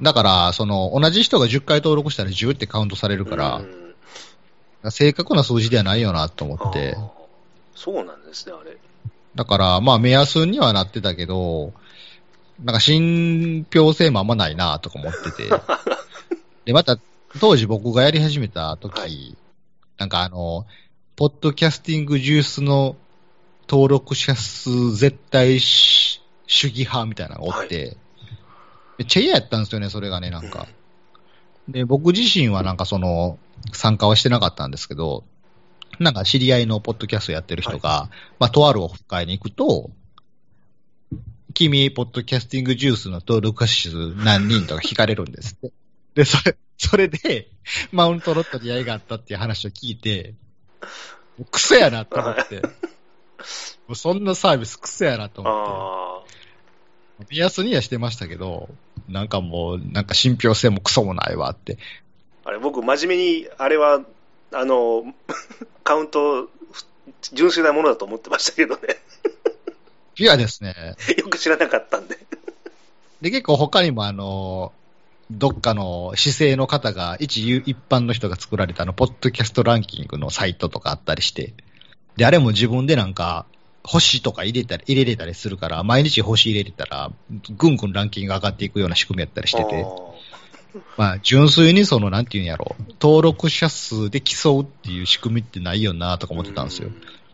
[0.00, 3.86] だから、その、同じ人が10回登録したら10ってカウントされるからう、ん
[4.90, 6.96] 正確な数字ではないよなと思って
[7.76, 8.76] そうなんですね、あれ。
[9.36, 11.72] だから、まあ、目安にはなってたけど、
[12.64, 15.50] なんか信憑性もあんまないなとか思ってて。
[16.64, 16.98] で、また、
[17.38, 19.36] 当時僕がやり始めた時、はい
[19.98, 20.66] なんかあの、
[21.16, 22.96] ポッドキャスティングジュースの
[23.68, 27.96] 登録者数絶対し主義派みたいなのがおって、
[28.98, 30.66] めっちゃ嫌やったんですよね、それがね、なんか。
[31.68, 33.38] で、僕自身はなんかその、
[33.72, 35.24] 参加はしてなかったんですけど、
[35.98, 39.90] なんか知り合いのポッドキャストやってる人が、まあ、とあるオフ会に行くと、
[41.54, 45.72] 君、ポッドキャスティングジュースの登録者数何人とか聞かれるんですって。
[46.14, 47.48] で、それ、それで、
[47.92, 50.34] マウントロットでやりがあったっていう話を聞いて、
[51.50, 52.60] クソやなと思って。
[52.60, 56.36] もうそんなサービスクソやなと思あって。
[57.30, 58.68] 目安にはしてましたけど、
[59.08, 61.78] なんかもう、なんか信憑性もクソもないわって。
[62.44, 62.48] あ。
[62.48, 64.00] あれ、僕、真面目に、あれは、
[64.58, 65.14] あの、
[65.84, 66.48] カウント、
[67.32, 68.82] 純粋なものだと思ってましたけどね。
[70.14, 70.74] ピュアですね。
[71.18, 72.18] よく知らなかったんで。
[73.20, 74.72] で、結構他にもあの、
[75.30, 81.52] どっかの姿勢の方が、一一般の人が作られたあの、ポッドキャストランキングのサイトとかあったりして、
[82.16, 83.46] で、あれも自分でなんか、
[83.82, 87.12] 星とか入れたり、入れれたりするから、毎日星入れれたら、
[87.56, 89.84] ぐんぐんランキングが上がっていくような仕組みやったりしてて、
[90.96, 96.90] まあ、純粋にその、なんていうんやろ、登録者数で競うっていう仕組みってないよなとか思ってたんですよ。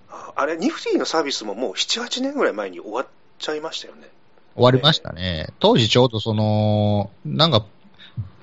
[0.09, 3.07] ああれ、ニフティのサービスももう7、8年ぐらい前に終わっ
[3.39, 4.09] ちゃいましたよね。
[4.55, 5.49] 終わりましたね。
[5.59, 7.65] 当時ちょうどその、なんか、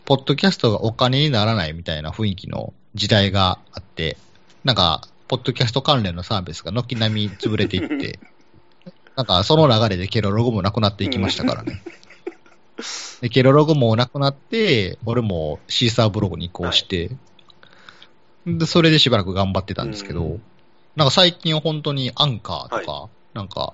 [0.05, 4.17] ポッドキャストがお金にならないみたいな雰囲気の時代があって、
[4.63, 8.19] なんか、ポッドキャスト関連のサービスが軒並み潰れていって、
[9.15, 11.83] なんかその流れでケロログもなくなっていきましたからね。
[13.21, 17.11] で、ケロログもなくなって、俺もシーサーブログに移行して、
[18.45, 20.41] で、それでしばらく頑張ってたんですけど、うん
[20.99, 23.73] なんか最近本当にアンカーとか、なんか、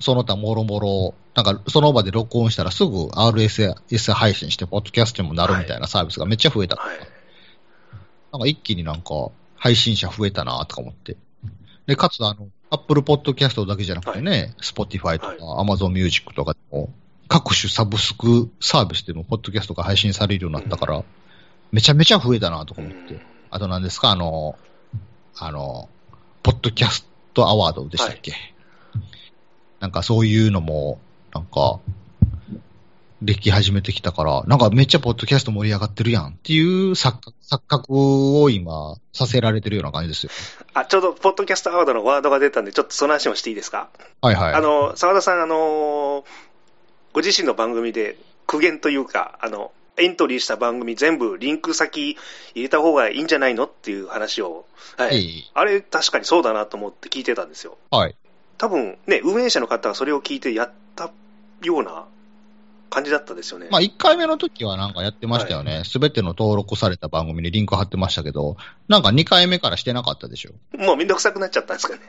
[0.00, 6.76] その他もろもろ、なんかその場で録音したらすぐ RSS 配信して、ポッドキャストにもなるみたいなサービスがめっちゃ増えた。
[6.76, 6.98] はい。
[8.32, 11.18] なんか一気になんか配信者増えたなとか思って。
[11.86, 16.94] で、かつあの、Apple Podcast だけじゃなくてね、Spotify とか Amazon Music とかでも、
[17.28, 21.02] 各種サブスクサービスでもポッドキャストが配信されるようになったから、
[21.72, 23.20] めちゃめちゃ増えたなとか思って。
[23.50, 24.58] あと何ですか、あの、
[25.36, 25.88] あの、
[26.42, 28.32] ポッドキャストアワードでしたっけ、
[29.80, 30.98] なんかそういうのも、
[31.32, 31.80] なんか、
[33.22, 40.30] でき始めてきたから、なんかめっちゃポッドキャスト盛り上がってるやんっていう錯覚錯覚を今させられてるような感じですよ。
[40.74, 43.88] あ、ちょうど、ポッドキャストアワードのワードが出たんで、ちょっとその話もしていいですか？
[44.20, 44.54] はいはい。
[44.54, 46.24] あの、沢田さん、あの、
[47.14, 52.16] ご自身の番組で苦言というか、あの、エントリーした番組全部リンク先
[52.54, 54.66] 入れた方がいいんじゃないのっていう話を、
[54.98, 55.04] は。
[55.04, 55.50] はいい。
[55.54, 57.78] あれ確かにそうだなと思って聞いてたんですよ。
[57.92, 58.16] はい。
[58.58, 61.12] 多分ね、運営者の方がそれを聞いてやった
[61.62, 62.06] ような
[62.90, 63.68] 感じだったですよね。
[63.70, 65.82] まあ、1回目の時はなんかやってましたよね。
[65.84, 68.56] すべ、ての登録された番組にリンク貼ってましたけど、
[68.88, 70.52] なんか2回目からしてなかったでしょ。
[70.76, 72.00] もうめんどくさくなっちゃったんですかね。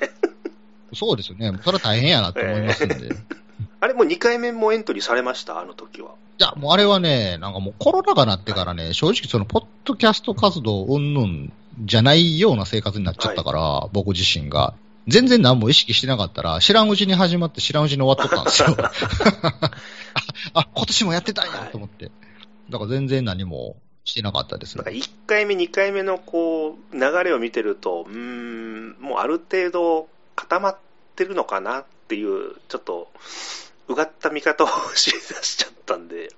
[0.96, 1.52] そうですよね。
[1.63, 2.96] それは大変やなと思いますんで。
[2.96, 3.10] い
[3.80, 5.60] あれもう2回目もエントリーされました？
[5.60, 6.12] あの時は。
[6.38, 11.54] や、もうあれはね、なんかもうコロナ禍になってからね、正直そのポッドキャスト活動うんぬん
[11.86, 14.74] じゃないような生活になっちゃったから、僕自身が。
[15.08, 18.76] 全然何も意識してなかったら、知らんうちに始まって知らんうちに終わっとったんですよ。
[20.54, 22.12] あ、あ今年もやってたんやと思って。
[22.70, 25.00] だから全然何もしてなかったですねなんか。
[25.00, 30.78] 1回目、2回目のこう流れを見てると、うーん、もうある程度固まっ
[31.15, 33.12] てるのかなっていう、ちょっと
[33.88, 36.30] うがった見方をしだしちゃったんで、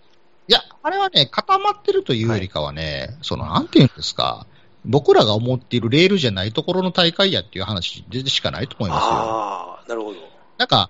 [0.49, 4.47] いや、あれはね、固まってるというよりかはね、その、なんていうんですか、
[4.86, 9.10] 僕らが思っているレールじゃないところの大会やっていう話でしかないと思いますよ。
[9.10, 10.19] ああ、なるほど。
[10.58, 10.89] なんか、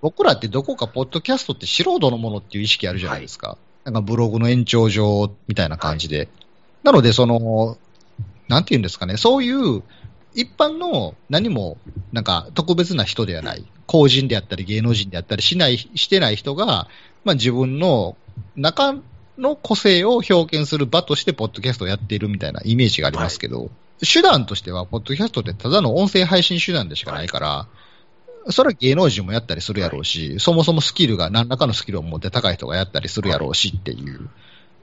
[0.00, 3.48] 僕らってどこかポッドキャストって素人のものっていう意識あるじゃないですか。
[3.48, 6.18] はい、なんかブログの延長上みたいな感じで。
[6.18, 6.28] はい、
[6.84, 7.78] なので、その、
[8.46, 9.82] なんていうんですかね、そういう
[10.34, 11.78] 一般の何も
[12.12, 16.88] なんか特別な人ではない、公人であったり芸能人であったりしない、してない人が、
[17.24, 18.16] まあ自分の
[18.56, 18.96] 中
[19.38, 23.70] の個性を表現する場としてポッドキャストをやっているみたいなイメージがありますけど、はい、
[24.06, 27.68] 手段としては、ポッドキャストってただの音声配信手段でしかないから、は
[28.48, 28.52] い。
[28.52, 34.28] それは芸能人もやったりするやろうし、はい、そもそもスキルが、何らかのスキルを持って高い人がやったりするやろうしっていう、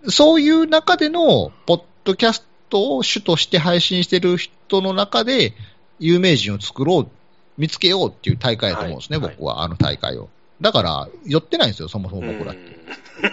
[0.10, 5.54] そういう中での、ポッドキャストを主として配信してる人の中で、
[6.00, 7.10] 有名人を作ろう、
[7.58, 10.30] 見つけようっていう大会だと思うんですね、はい、僕は、あの大会を。
[10.62, 12.80] だから、寄ってないんですよ、そもそも僕らって。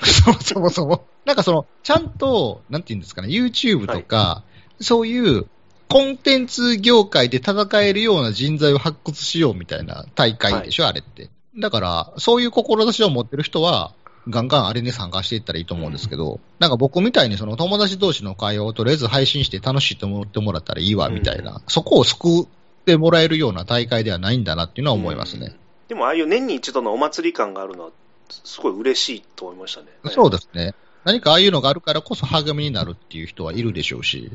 [0.04, 1.04] そもそもそも。
[1.24, 4.42] なんかその、ちゃんと、なんていうんですかね、YouTube とか、は
[4.80, 5.46] い、そういう
[5.88, 11.30] コンテンツ業界で戦えるような人材を発掘しようみたいな大会でしょ、はい、あれって。
[11.59, 13.92] だから、そういう志を持ってる人は、
[14.28, 22.46] ガンガンあれに参加していったらいいと思うんですけど、うん、なんか僕みたいにその友達同士の会話をとりあえず配信して楽しいと思ってもらったらいいわみたいな、うん、そこを救
[22.90, 25.46] ってもらえるような大会ではないんだなっていうのは思いますね。
[25.46, 25.55] うん、
[25.88, 27.90] でもああいう年に一度のお祭り感があるのは、
[28.29, 29.87] すごい嬉しいと思いましたね。
[30.11, 30.74] そうですね。
[31.05, 34.31] 何かああいうのがあるからこそ励みになるっていう人はいるでしょうし。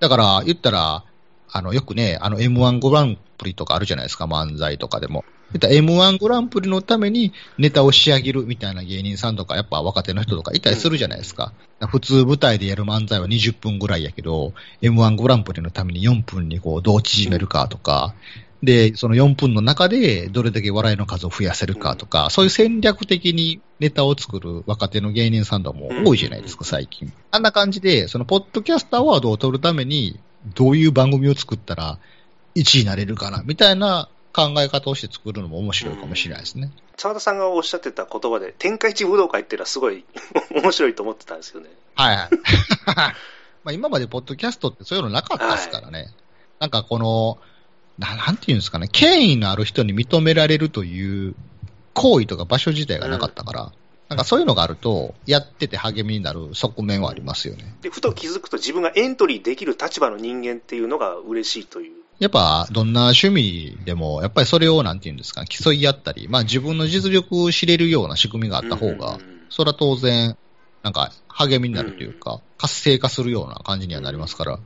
[0.00, 1.04] だから、言ったら、
[1.50, 5.24] あの、よくね、あの M1 グランプリとかあるじゃないですか、漫才とかでも。
[5.52, 11.52] M1 グランプリのためにネタを仕上げるみたいな芸人さんとか、やっぱ若手の人とかいたりするじゃないですか。
[11.88, 18.14] 普通舞台でやる漫才は20分ぐらいやけど、M1 グランプリのために4分にこうどう縮めるかとか、
[18.62, 27.12] で、その4分の中でどれだけ笑いの数を増やせるかとか、そういう戦略的にネタを作る若手の芸人さんとも多いじゃないですか、最近。
[27.30, 30.18] あんな感じで、そのポッドキャストアワードを取るために、
[30.54, 31.98] どういう番組を作ったら
[32.56, 36.70] 1位になれるかな、みたいな考え方をして作るのも面白いかもしれないですね。
[36.96, 40.04] 澤田さんがおっしゃってた言葉で、天下一武道会っていうのはすごい
[40.50, 41.68] 面白いと思ってたんですよね。
[41.94, 42.28] はいはい。
[43.64, 45.98] まあ今までポッドキャストってそういうのなかったですからね。
[45.98, 46.08] はい、
[46.60, 47.38] なんかこの、
[47.98, 51.34] ななんていうんですかね、権威のある人に認められるという
[51.94, 53.70] 行為とか場所自体がなかったから、うん、
[54.08, 57.74] なんかそういうのがあると、やってて励みになる側面はありますよね。
[57.80, 61.95] で、ふと気づくと自分がエントリーできる立場の人間っていうのが嬉しいという。
[62.18, 69.18] やっぱ、どんな趣味でも、やっぱりそれを、なんていうんですか、競い合ったり、まあ自分の実力を知れるような仕組みがあった方が、
[69.50, 70.36] それは当然、
[70.82, 74.58] なんか励みになるというか、活性化するような感じにはなりますから。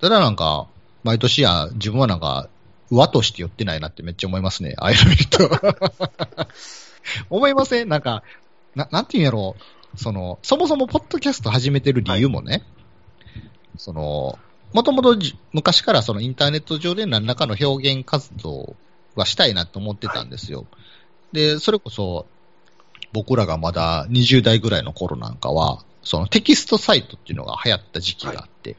[0.00, 0.66] ただなんか、
[1.04, 2.48] 毎年や、自分はなんか、
[2.90, 4.74] 和として寄ってないなってめっちゃ思いますね。
[4.78, 6.48] ああいうの見ると。
[7.30, 7.88] 思いません？
[7.88, 8.22] なんか、
[8.74, 9.98] な、なんていうんやろう。
[9.98, 12.62] その、そもそもポッドキャスト始めてる理由もね、はい、
[13.76, 14.38] その、
[14.72, 15.16] もともと
[15.52, 18.76] 昔からそのインターネット上で何らかの表現活動
[19.14, 20.66] はしたいなと思ってたんですよ。
[20.70, 20.78] は
[21.32, 22.26] い、で、それこそ、
[23.12, 28.78] 僕らがまだ20代ぐらいの頃なんかは、そのテキストサイトっていうのが流行った時期があって、はい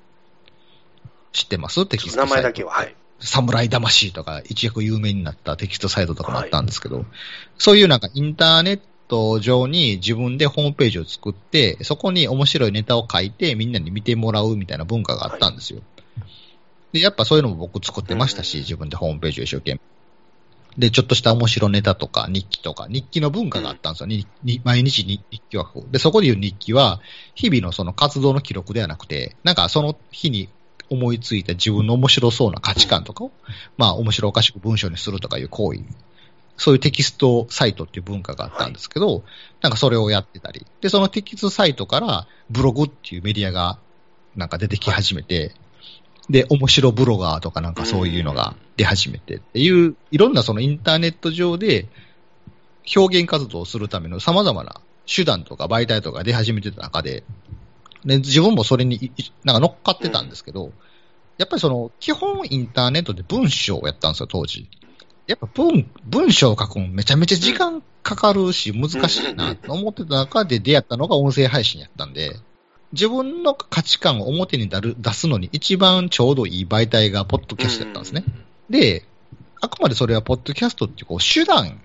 [1.32, 1.86] 知ってます？
[1.86, 2.96] テキスト名前だけは、はい。
[3.20, 7.06] 侍魂とか一躍有名になったテキストサイトとかもあったんですけど、はい、
[7.60, 15.82] そういうなんかインターネット上に自分でホームページを作って、そこに面白いネタを書いてみんなに見てもらうみたいな文化があったんですよ。
[16.18, 16.30] はい、
[16.94, 19.80] で、やっぱそういうのも僕作ってましたし、自分でホームページを一生懸命。
[20.78, 24.08] で、ちょっとした面白ネタとか日記とか、日記の文化があったんですよ。
[24.08, 27.02] に毎日日記はで、そこで言う日記は、
[27.36, 30.48] 日々のその活動の記録ではなくて、なんかその日に
[30.90, 33.32] 思いついた自分の面白そうな価値観とかを、
[33.78, 35.82] まあ面白おかしく文章にするとかいう行為、
[36.60, 39.24] そういうテキストサイトっていう文化があったんですけど、はい、
[39.62, 43.80] なんかそれをやってたり、で、そのテキストサイトからブログっていうメディアが
[44.36, 45.54] なんか出てき始めて、
[46.30, 51.88] で、面白ブロガーとかなんかそういうのが出始めてっていう、いろんなそのインターネット上で
[52.96, 57.24] 表現活動をするための様々な手段とか媒体とか出始めてた中で、
[58.04, 59.12] で、自分もそれに
[59.44, 60.74] なんか乗っかってたんですけど、うん、
[61.38, 64.68] やっぱりその、基本インターネットで文章をやったんですよ、当時。
[65.30, 72.36] やっぱ文、文章を書くのめちゃめちゃ時間かかるし、難しいなと思ってた中で出会ったのが音声配信やったんで、
[72.94, 78.24] 自分の価値観を表に出すのに一番ちょうどいい媒体がポッドキャストやったんですね。
[78.72, 79.06] で、
[79.62, 81.80] あくまでそれはポッドキャストっていうこう手段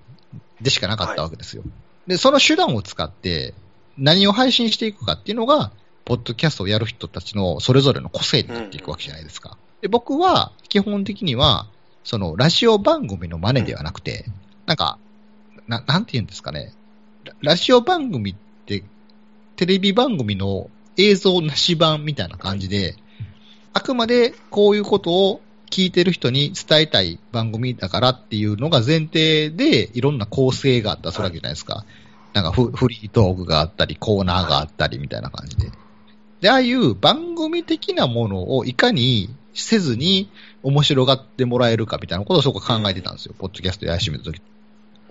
[0.59, 1.61] でしかなかったわけですよ。
[2.07, 3.53] で、その手段を使って
[3.95, 5.71] 何を配信していくかっていうのが、
[6.03, 9.55] ポッドキャストをやる人たちのそれぞれの個性になっていくわけじゃないですか。
[9.81, 11.67] で僕は基本的には、
[12.05, 14.25] そのラジオ番組の真似ではなくて、
[14.67, 14.99] なんか、
[15.67, 16.71] ななんて言うんですかね。
[17.41, 18.35] ラジオ番組っ
[18.65, 18.83] て、
[19.55, 22.95] テレビ番組の映像なし版みたいな感じで、
[23.73, 25.41] あくまでこういうことを
[25.71, 31.85] 聞いてる人に伝えたい番組だからっていうのが前提で、いろんな構成があったりするわけじゃないですか。
[32.33, 35.71] なんかフフリートークがあったり、コーナーがあったりみたいな感じで。
[36.41, 40.29] で、ああいう番組的なものをいかにせずに
[40.65, 43.35] 面白がってもらえるかみたいなことをすごく考えてたんですよ。
[43.37, 44.41] ポッドキャストやり始めた時。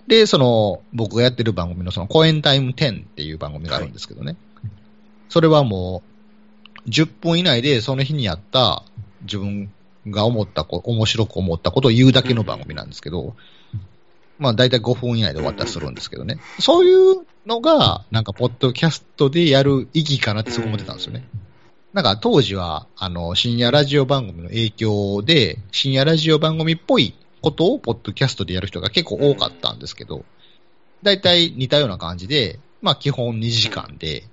[0.08, 4.36] で、その、僕がやってる番組のそのコエンタイム10っていう番組があるんですけどね。
[5.28, 6.02] それはも
[6.84, 8.82] う、10分以内でその日にやった
[9.22, 9.70] 自分
[10.08, 13.36] が思ったこ、面白く思ったことを言うだけの番組なんですけど、
[14.38, 16.40] まあ大体5分以内で終わったりするんですけどね。
[16.58, 21.24] そういうのが、なんかポッドキャストでやる意義かなってすごい思ってたんですよね。
[21.94, 30.24] なんか当時は、あの、深夜ラジオ番組の影響で、深夜ラジオ番組っぽいことをポッドキャストでやる人が結構多かったんですけど、
[31.04, 34.24] 大体似たような感じで、まあ基本2時間で、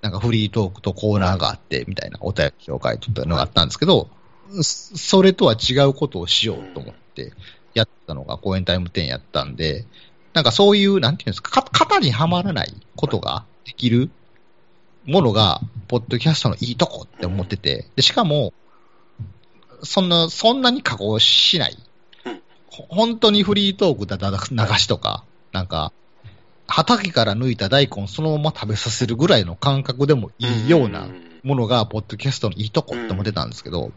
[0.00, 4.08] なんかフリートークとコーナーがあって、みたいなお便り紹介とったのがあったんですけど、
[4.60, 7.32] それとは違うことをしようと思って
[7.74, 9.86] やったのが公演タイム10やったんで、
[10.32, 14.10] なんかそういう、なんていうんですか、型にはまらないことができる
[15.04, 18.52] ものが、ポッドキャストのいいとこって思ってて、で、しかも、
[19.82, 21.76] そんな、そんなに加工しない。
[22.88, 25.92] 本当にフリートークだ流しとか、なんか、
[26.66, 31.06] 畑から抜いた大根そのまま食べさせるぐらいの感覚でもいいような
[31.42, 33.92] ものが、ポッドキャストのいいとこって思ってたんですけど、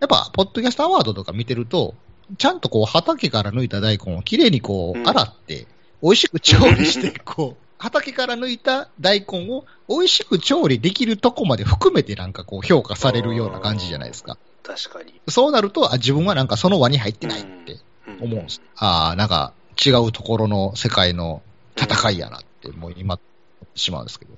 [0.00, 1.94] やっぱ、ポッドキャストアワードとか見てると、
[2.38, 5.66] ちゃんとこう、畑から抜いた大根をきれいにこう、洗って、
[6.02, 14.38] 美味しく調理して、こう、畑から抜いた大根を美味しく調理できるとこまで含めてなんかこう評価されるような感じじゃないですか。
[14.62, 15.20] 確かに。
[15.28, 17.78] そうなると、あ、自分はなんかその輪に入ってないって
[18.20, 18.62] 思うんです。
[18.76, 19.52] ああ、なんか
[19.84, 21.42] 違うところの世界の
[21.76, 23.18] 戦いやなって、もう今、
[23.74, 24.32] しまうんですけど。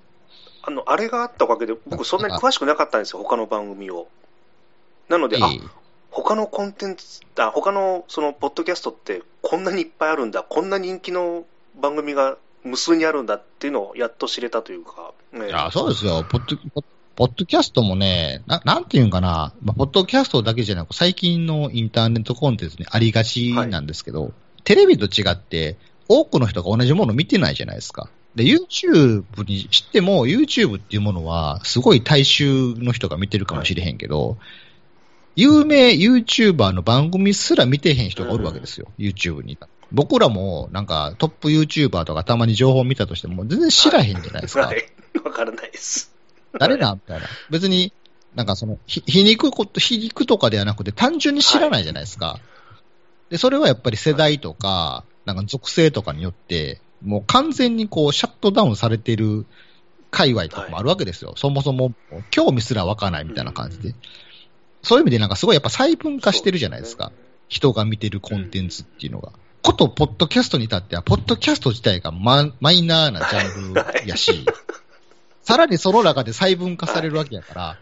[0.63, 4.09] あの、あれがあったおかげで、僕そんなに詳しくなかったんですよ、他の番組を。
[5.09, 5.49] なので、あ、
[6.11, 11.45] 他のコンテンツ、あ、他のその、ポッドキャストってこんなにいっぱいあるんだ、こんな人気の
[11.77, 15.13] 番組が無数にあるんだっていうのをやっと知れたというか。
[15.33, 16.25] ね、いや、そうですよ。
[16.29, 16.83] ポッド、
[17.15, 24.33] ポッドキャストもね、ななんていうんかな、まあ、ポッドキャストだけじゃなく、最近のインターネットコンテンツにありがちなんですけど、はい、
[24.65, 25.77] テレビと違って、
[26.09, 28.09] 多くの人が同じものを見てないじゃないですか。
[28.35, 34.39] で、YouTube にしても、YouTube っていうものは、すごい大衆の人が見てるかもしれへんけど、はい
[35.37, 39.59] 有名 YouTuber の番組すら見てへん人がおるわけですよ、うん、YouTube に。
[39.93, 44.67] 僕らもなんかトップ YouTuber とかたまに情報見たとしても全然知らへんじゃないですか。
[44.67, 44.85] はい。
[45.25, 46.13] わからないです。
[46.59, 47.27] 誰なみたいな。
[47.51, 47.93] 別に、
[48.35, 52.27] なんかその、皮肉こと、皮肉とかではなくて単純に知らないじゃないですか。
[52.27, 59.47] はい、で、それはやっぱり世代とか、なんか属性とかによって、もう完全にこうシャットダウンされてる
[60.11, 61.31] 界隈とかもあるわけですよ。
[61.31, 61.95] はい、そもそも
[62.31, 63.89] 興味すら湧かないみたいな感じで。
[63.91, 63.95] うん
[64.87, 67.07] そういう意味でなんかすごいやっぱ細分化してるじゃないですか。
[67.07, 67.17] すね、
[67.49, 69.33] 人が見てるコンテンツっていうのが。
[69.67, 74.47] こと、ポッドキャストに至っては、ポッドキャスト自体がママイナーなジャンルやし、
[75.43, 77.79] さらにその中で細分化されるわけやから、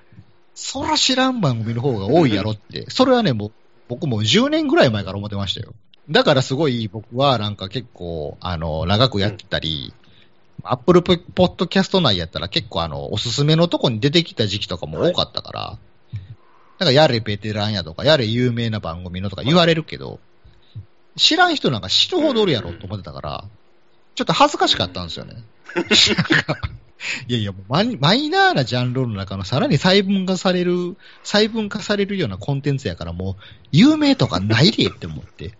[0.54, 3.52] そら知らん番組の方が多いやろって、それはね、もう、
[3.88, 5.74] 僕も10年ぐらい前から思ってましたよ。
[6.08, 9.92] だからすごい僕はなんか結構、あの、長くやってたり、
[10.62, 15.78] アップルポッドキャスト内やったら結構あの、おすすめのとこに出てきた時期とかも多かったから、は
[16.12, 16.18] い。
[16.78, 20.20] なんかやれベテランやとか、やれ有名な番組のとか言われるけど、
[21.16, 23.44] 知らん人なんか知るほどおるやろと思ってたから、
[24.14, 25.42] ちょっと恥ずかしかったんですよね。
[27.28, 33.42] いやいや、もうママイナーなジャンルの中のさらに細分化される、細分化されるようなコンテンツやからもう、
[33.72, 35.56] 有名とかないでって思って。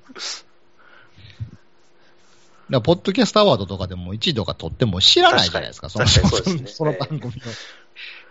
[2.70, 6.22] だポッドキャストアワードとかでも1位とか取っても知らないじゃないですか、その、そ
[6.54, 7.30] ね、その番組の。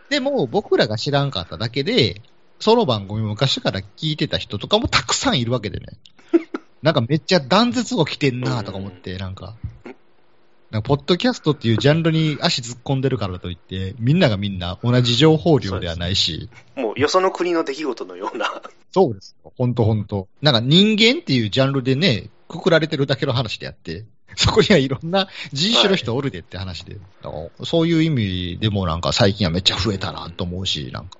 [0.10, 2.22] でも、僕らが知らんかっただけで、
[2.60, 5.98] その番組昔から聞いてた人とかもたくさんいるわけでね。
[6.84, 9.56] なんかめっちゃ断絶語来てんなとか思って、なんか。
[10.70, 16.50] なんかポッドキャストっていうジャンルに足突っ込んでるからといって、みんながみんな同じ情報量ではないし。
[16.76, 18.62] もうよその国の出来事のような。
[18.92, 19.36] そうです。
[19.44, 20.28] ほんとほんと。
[20.42, 24.04] なんか人間っていうジャンルでね、くくられてるだけの話であって、
[24.36, 26.98] そこにはいろんな人種の人おるでって話で。
[27.22, 31.18] はい、そういう意味でもなんか最近はめっちゃ増えたなと思うし、なんか。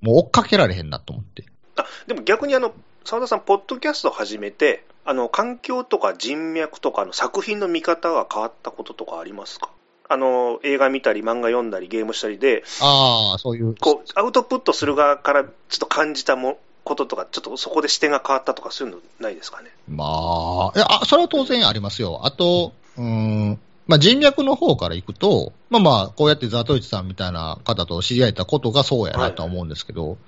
[0.00, 1.44] もう追っかけられへんなと思って。
[1.76, 2.72] あ、でも逆にあの、
[3.04, 9.70] 澤田さん、ポッドキャストを始めて、あの、環境とか人脈とかの作品の見方が変わったこととかありますか？
[10.08, 13.74] あの、映画見たり、漫画読んだり、ゲームしたりで、ああ、そういう。
[13.80, 19.70] こう、アウトプットする側からちょっと感じたもこととか、ちょっとそこで視点が変わったとか、そういうのないですかね？
[19.88, 22.20] まあ、いや、それは当然ありますよ。
[22.24, 30.18] あと、うん、まあ、人脈の方から行くと、まあまあ、こうやってザトイチさんみたいな方と知り合えたことがそうやなと思うんですけど、はい、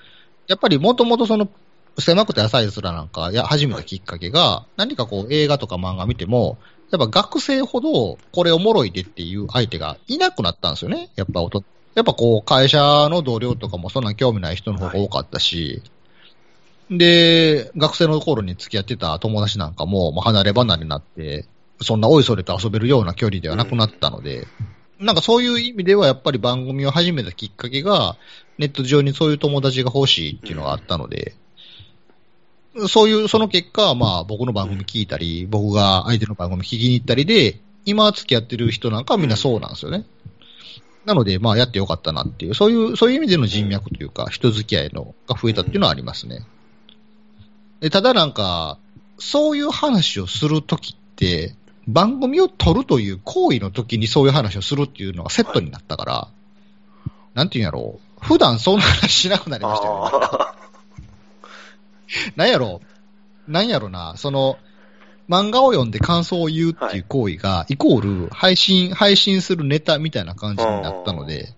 [0.49, 1.49] やっぱりもともとその、
[1.99, 6.59] 狭くて浅いですらなんか、や、始めたきっかけが、何かこう映画とか漫画見ても、
[6.91, 11.11] やっぱ学生ほどこれおもろいでっていう相手がいなくなったんですよね。
[11.17, 15.83] やっぱおと、やっぱこう会社の同僚とかもそんな興味ない人の方が多かったし、
[16.91, 21.47] で、学生の頃に付き合ってた友達なんかも、もう離れ離れになって、
[21.81, 24.47] そんなおいそれと遊べるような距離ではなくなったので、
[25.01, 28.17] なんかそういう意味ではやっぱり番組を始めたきっかけが、
[28.59, 31.35] ネット上にそういう友達が欲しいっていうのがあったので、
[32.89, 40.05] そういう、その結果、まあ僕の番組聞いたり、僕が相手の番組聞きに行ったりで、今付き合ってる人なんかはみんなそうなんですよね。
[41.05, 46.45] なので、まあやってよかったなっていう、そういう、そういう意味での人脈というか、人付き合いのが増えたっていうのはありますね。
[47.81, 48.79] でただなんか、
[49.18, 51.55] そういう話をするときって、
[51.87, 56.29] 番組を撮るという行為の時にそういう話をするっていうのがセットになったから、
[57.35, 58.07] なんていうんやろう。
[58.20, 60.11] 普段そんな話しなくなりましたよ
[60.53, 60.66] ね。
[62.07, 62.81] あ なんやろ？
[63.49, 64.59] なんやろな、その、
[65.29, 71.55] 漫画を読んで感想を言うっていう行為が、イコール配信、配信するネタみたいな感じになったので、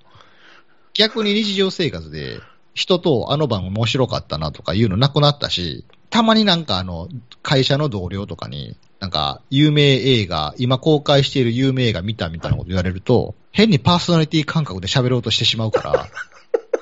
[0.95, 2.41] 逆に日常生活で
[2.75, 7.09] 人とあの番面白かったなとかいうのなくなったし、たまになんかあの、
[7.43, 16.09] 会社の同僚とかに、なんか、有名映画、今公開している有名映画見たみたいなこと言われると、変にパーソナリティ感覚で喋ろうとしてしまうから、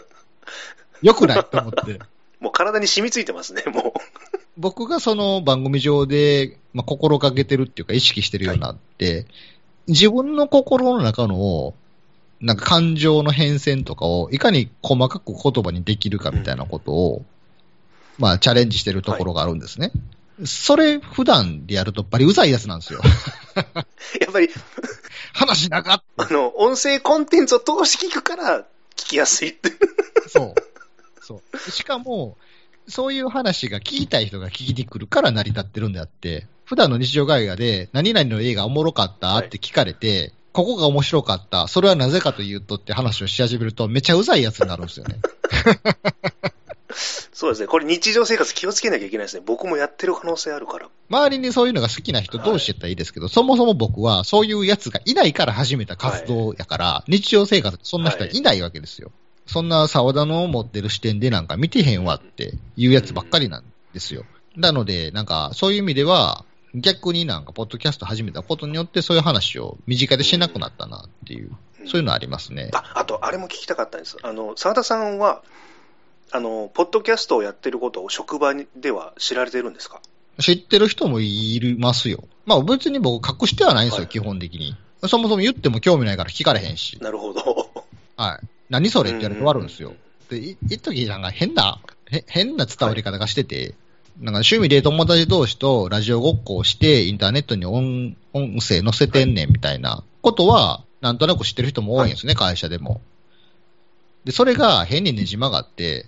[1.03, 1.99] 良くないと思って。
[2.41, 3.95] もう体に染みついてますね、も
[4.59, 9.27] 僕がその番組上で、まあ、心がけてるっていうか意識してるようになって、
[9.89, 11.75] 自分の心の中の、
[12.41, 17.25] なんか感情の変遷とかをいかに細かく言葉にできるかみたいなことを、
[18.19, 19.93] まあチャレンジしてるところがあるんですね。
[20.45, 23.01] それ普段でやるとバリうざいやつなんですよ。
[23.01, 23.59] う。
[24.21, 24.51] やっぱり、
[25.33, 28.59] 話長っあの、音声コンテンツを通して聞くから
[28.97, 29.73] 聞きやすいって。
[30.29, 30.76] そう。
[31.27, 31.71] そう。
[31.71, 32.37] しかも、
[32.87, 45.17] そういう話が聞きたい人が聞きに来るから成り立ってるんであって、普段の日常会話で、何々の映画おもろかったって聞かれて、ここが面白かった、それはなぜかというとって話をし始めると、めちゃうざいやつになるんですよね。
[47.33, 47.67] そうですね。
[47.67, 49.43] これ日常生活気をつけなきゃいけないですね。
[49.45, 50.89] 僕もやってる可能性あるから。
[51.11, 59.11] 周りにそういうのが好きな人同士やったらいいですけど、そもそも僕はそういうやつがいないから始めた活動やから、日常生活でそんな人はいないわけですよ。
[59.47, 64.25] そんな沢田の持ってる視点でなんか見てへんわっていうやつばっかりなんですよ。
[64.57, 66.45] なので、なんかそういう意味では、
[66.75, 71.51] 逆になんかポッドキャスト始めたことによってそういう話を身近でしなくなったなっていう、
[71.87, 72.71] そういうのありますね。
[72.75, 74.17] あ、あと、あれも聞きたかったんです。
[74.23, 75.43] あの、沢田さんは、
[76.33, 80.01] あの、ポッドキャストをやってることを職場では知られてるんですか？
[80.41, 82.25] 知ってる人もいますよ。
[82.45, 84.77] まあ別に僕隠してはないんですよ、はい基本的に。
[85.09, 86.99] そもそも言っても興味ないから聞かれへんし。
[87.01, 87.71] なるほど。
[88.17, 88.47] はい。
[88.69, 89.11] 何それ？
[89.11, 89.95] って言われて終わるんですよ。
[90.31, 93.75] で、い一時なんか変な、へ変な伝わり方がしてて、
[94.19, 103.01] なんか趣味で友達同士とラジオごっこをして、インターネットに音音声載せてんねんみたいなことは、なんとなく知ってる人も多いんですね、会社でも。
[104.25, 106.07] で、それが変にねじ曲がって、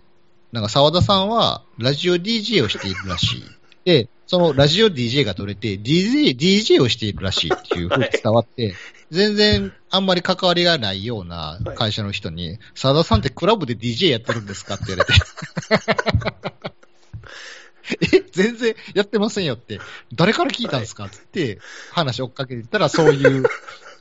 [0.50, 3.44] なんか沢田さんはラジオ DJ をしているらしい。
[3.88, 8.74] で、そのラジオ DJ が取れて、DJ、DJ をしているらしいっていうふうに伝わって、
[9.10, 15.14] 全然あんまり関わりがないような会社の人に、沢田さんってクラブで DJ やってるんですかって言われて。
[18.14, 19.80] え、全然やってませんよって、
[20.12, 21.60] 誰から聞いたんですかって言って、
[21.90, 23.44] 話追っかけてたら、そういう、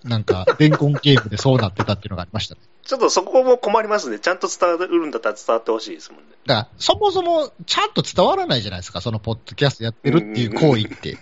[0.08, 2.62] なんか、伝言ゲームでそうなってたっていうのがありましたね。
[2.84, 4.20] ちょっとそこも困りますね。
[4.20, 6.30] ちゃんと伝わるんだったら伝わってほしいですもんね。
[6.46, 11.18] だから、そもそもちゃんと伝わらないじゃないですか、そのポッドキャストやってるっていう行為って。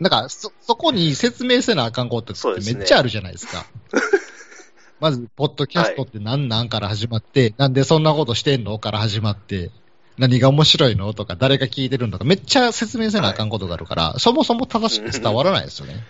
[0.00, 3.66] だから、そ、そこに説明せなあかんことってめっちゃあるじゃないですか。
[5.00, 9.70] まず、ポッドキャストって何なんから始まって、なんでそんなことしてんのから始まって、
[10.18, 16.04] 何が面白いのとか、誰が聞いてるのとか、めっちゃ説明せなあかんことがあるから、そもそも正しく伝わらないですよね。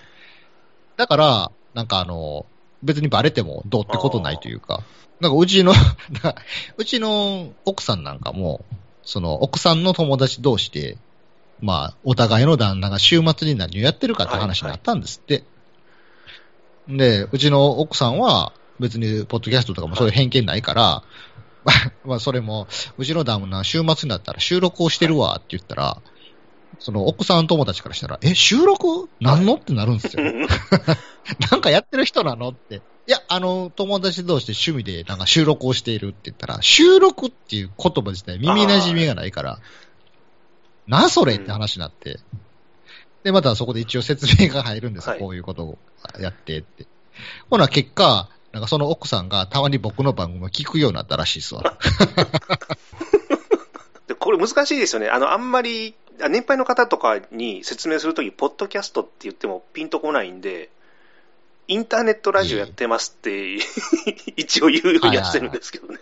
[0.97, 2.47] だから、なんかあの、
[2.83, 4.83] 別にバレてもどうってことないというか、
[5.20, 5.73] なんかうちの、
[6.77, 8.64] うちの奥さんなんかも、
[9.05, 10.99] その奥さんの友達同士で、
[11.61, 15.45] まあ、お互いの旦那が週末に何をやってるかって話になったんですって。
[16.89, 21.03] で、うちの奥さんは別にポッドキャストとかもそういう偏見ないから、
[21.64, 22.66] まあまあそれも、
[22.99, 26.03] うちの旦那週末になったら収録をしてるわって言ったら、
[26.79, 29.09] その奥さん友達からしたら、え、収録？
[29.20, 29.55] なんの？
[29.55, 30.23] ってなるんですよ。
[31.51, 32.49] なんかやってる人なの？
[32.51, 32.83] って。
[33.07, 39.59] いや、あの、友達同士で趣味でなんか収録をしているって言ったら、収録っていう言葉自体耳馴染みがないから、
[40.87, 42.18] なそれって話になって。
[43.23, 45.11] で、またそこで一応説明が入るんですよ。
[45.12, 45.79] はいこういうことを
[46.20, 46.87] やってって。
[47.51, 51.62] ほな、結果、なんかその奥さんがたまに僕の番組を聞くようになったらしいですわ。
[54.07, 55.09] でこれ難しいですよね。
[55.09, 60.70] あの、あんまり、あ年配の方とかに説明するとき、ポッドキャストって言ってもピンとこないんで、
[61.68, 63.57] インターネットラジオやってますって、
[64.37, 65.99] 一応言うようにはしてるんですけどね。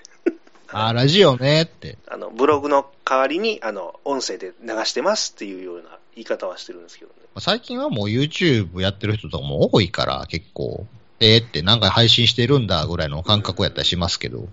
[0.72, 1.98] あー、ラジオねって。
[2.08, 7.16] あの、ブログの代わりに、あの、音声で流してますっていうような言い方はしてるんですけどね。
[7.38, 10.86] 最近はもう YouTube やってる人とかも多いから、結構。
[11.22, 14.40] えーってなんか配信してるんだぐらいの感覚やったりしますけど。
[14.40, 14.46] ま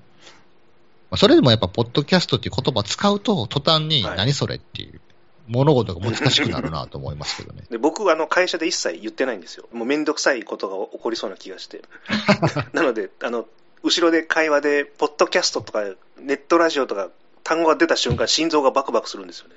[1.12, 5.00] あそれでもやっぱ、ポッドキャストっていう言葉使うと、途端にはい何それっていう、
[5.48, 7.64] 物事が難しくなるなと思いますけどね。
[7.72, 9.68] で僕はあの会社で一切言ってないんですよ。
[9.72, 11.82] もうめんどくさいことが起こりそうな気がして。
[12.74, 13.46] なので、あの、
[13.84, 15.84] 後ろで会話で、ポッドキャストとか、
[16.20, 17.10] ネットラジオとか、
[17.44, 19.56] 単語が出た瞬間、心臓がバクバクするんですよね。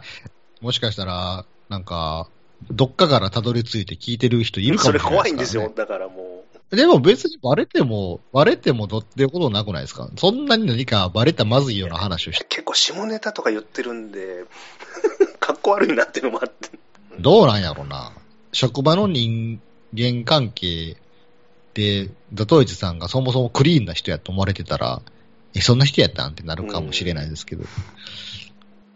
[0.60, 2.28] もしかしたら、なんか、
[2.70, 5.70] どっかからたどり着いて聞いてる人いるかもしそれれないですから、ね。
[5.70, 5.86] 怖いんですよ。
[5.86, 10.08] だからもでも別にバレても、バレてもどってことなくないですか？
[10.16, 14.44] そんなに何かバレたまずいような話をしう、結構下ネタとか言ってるんで、
[15.44, 16.70] かっこ悪いなっていうのもあって。
[17.20, 18.12] どうなんやろな。
[18.52, 19.60] 職場の人
[19.94, 20.96] 間関係
[21.74, 25.02] で、ザトイチさんがそもそもクリーンな人やと思われてたら、
[25.54, 27.64] え、そんな人やったんってなるかもしれないですけど。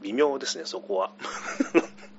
[0.00, 1.10] 微妙ですね、そこは。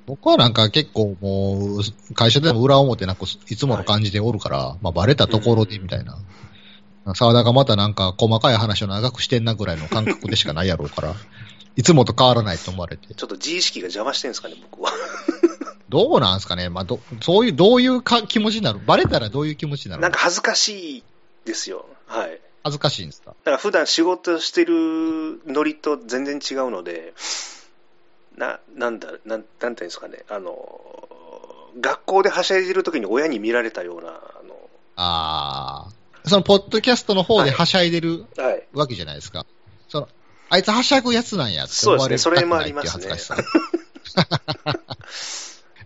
[0.06, 6.18] 僕はなんか結構もう、会社でも裏表なくいつもの感じでおるから、まあバレたところでみたいな。
[7.16, 11.16] 沢田がまたなんか細かい話を長くしてんなぐらいの感覚でしかないやろうから、
[11.76, 13.14] いつもと変わらないと思われて。
[13.14, 14.92] ちょっと自意識が邪魔してるんですかね、僕は。
[15.90, 18.80] どうなんすかねまあど、そういう、どういうか気持ちになる？
[18.86, 20.02] バレたらどういう気持ちになる？
[20.04, 21.04] なんか恥ずかしい
[21.46, 21.86] ですよ。
[22.06, 22.40] はい。
[22.64, 23.32] 恥ずかしいんですか？
[23.32, 27.14] だから普段仕事してるノリと全然違うので、
[28.38, 31.10] な、なんだ、なん、なんていうんですかね、あの、
[31.80, 34.20] 学校ではしゃいでる時に親に見られたような、あ
[34.96, 36.30] ああ。
[36.30, 38.68] その、ポッドキャストの方ではしゃいでるの、はい。
[38.74, 39.46] わけじゃないですか。
[39.88, 40.10] その、
[40.50, 43.38] あいつはしゃぐやつなんやって思われるそうですねそれもありますね恥ずかしさ。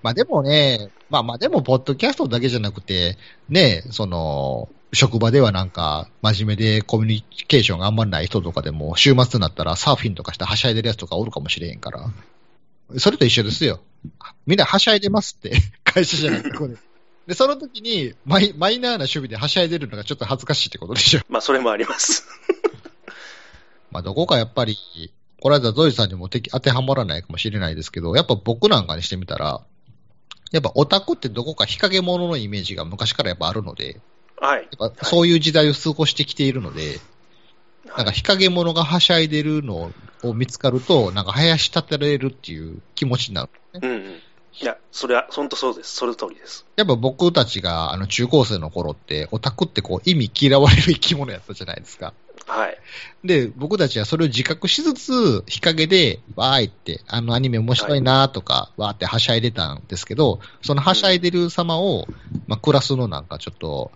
[0.04, 12.06] まあでもね、まあまあでも、ポッドキャストだけじゃなくて、ね、その、職場ではなんか、真面目でコミュニケーションがあんまりない人とかでも、週末になったらサーフィンとかしてはしゃいでるやつとかおるかもしれへんから。
[12.98, 13.80] それと一緒ですよ。
[14.46, 15.54] みんなはしゃいでますって、
[15.86, 16.76] 会社じゃなくて、これ。
[17.26, 21.22] で、その時にマイ、マイナーな趣味ではしゃいでるのがちょっと恥ずかしいってことでしょ。
[21.30, 22.28] まあ、それもあります。
[23.94, 24.76] まあ、どこかやっぱり、
[25.40, 29.62] この間ゾイさんにも当てはまらないかもしれないですけど、やっぱ僕なんかにしてみたら、
[30.52, 34.02] やっぱオタクってどこか日陰者のイメージが昔からやっぱあるので、
[34.38, 34.68] はい。
[34.80, 37.00] やっぱそういう時代を過ごしてきているので、
[37.86, 39.92] なんか日陰者がはしゃいでるの
[40.24, 43.50] を見つかると、なんか林立てられるっていう気持ちになる。
[43.74, 44.22] うんうん。
[44.62, 45.96] いや、それは、本当そうです。
[45.96, 46.66] その通りです。
[46.78, 52.14] やっぱ僕たちがあの中高生の頃って、オタクってこう意味嫌われる生き物やったじゃないですか。
[52.48, 52.78] はい。
[53.24, 62.08] で、僕たちはそれを自覚しつつ、日陰で、わーいって、あのアニメ面白いなとか、わーってはしゃいでたんですけど、そのはしゃいでる様を、
[62.48, 63.92] まあ、クラスのなんかちょっと、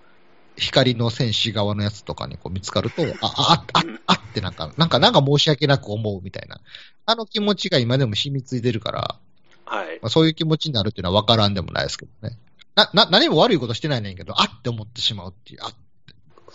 [0.55, 6.61] 光の戦士側のやつとかにこう見つかると、あ、あ、あ、あ、あってなんか、なんか、なんか申し訳なく思うみたいな。
[7.05, 9.19] あの気持ちが今でも染みついてるから、
[9.65, 9.99] はい。
[10.01, 12.39] まあ、そういう気持ちになるっていうのは分からんでもないですけどね。
[12.75, 15.71] な、な、何も悪いことしてないねんけど、あって思ってしまうっていう、あ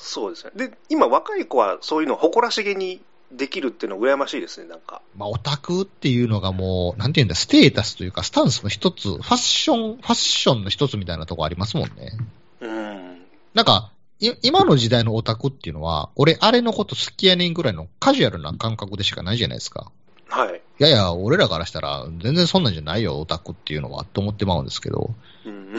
[0.02, 0.50] そうですね。
[0.56, 3.00] で、今、若い子はそういうのを誇らしげに
[3.30, 5.00] できるっていうのは羨ましいですね、なんか。
[5.16, 12.12] まあ、オタクっていうのがもう、なんていうんだ、ステータスというか、スタンスの一つ、ファッション、ファッションの一つみたいなとこありますもんね。
[12.60, 13.22] うん。
[13.54, 19.92] なんか、い今の時代のオタクっていうのは、俺、あれのこと好きやねんぐらいのカジュアルな感覚でしかないじゃないですか。
[20.32, 20.62] はい。
[20.80, 25.14] いやいや、俺らからしたら、全然そんなんじゃないよ、オタクっていうのは、と思ってまうんですけど、
[25.44, 25.74] うん。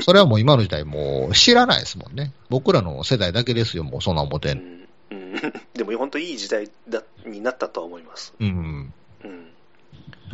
[0.00, 2.32] それはもう今の時代もう知らないですもんね。
[2.48, 4.52] 僕らの世代だけですよ、もうそんな思って。
[4.52, 8.34] うんうんでも本当いい時代だになったとは思います。
[8.38, 8.92] うん。
[9.24, 9.50] うん。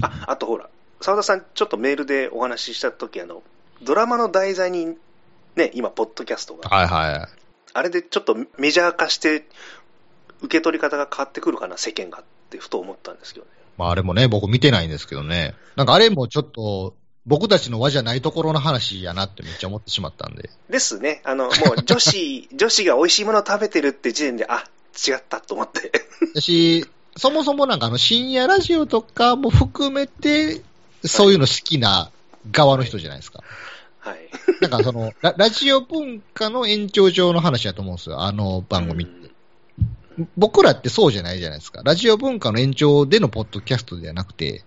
[0.02, 0.68] あ、あとほら、
[1.00, 3.42] 澤田さんちょっとメールでお話ししたとき、あの、
[3.82, 4.96] ドラマの題材に、
[5.56, 7.28] ね、今、ポッドキャストが、はいはい。
[7.74, 9.46] あれでちょっとメジャー化して、
[10.40, 13.52] 受け取り方が変わってくるかな、世間がってふと思ったんですけどね。
[13.78, 15.54] まああれもね、僕見てないんですけどね。
[15.76, 20.50] なんかあれもちょっと、僕たちの輪じゃないところの話やなってめっちゃ思ってしまったんで。
[20.68, 24.64] ですね、あの、もう 女子、女子が美味しいものを食べてるって時点で、あ、
[25.06, 25.92] 違ったと思って。
[26.34, 30.62] 私、そもそもなんかあの深夜ラジオとかも含めて、
[31.04, 32.10] そういうの好きな
[32.50, 33.44] 側の人じゃないですか。
[33.98, 34.28] はい。
[34.60, 39.17] なんかそのラ、ラジオ文化の延長上の話だと思うんですよ、あの番組って。
[40.36, 41.82] 僕らってそうじゃないじゃないですか。
[41.84, 44.64] ラジオ文化の延長でのポッドキャストではなくて、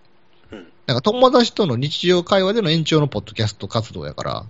[0.51, 0.67] うん。
[0.85, 4.45] なんか友達との日常会話での延長のポッドキャスト活動やから、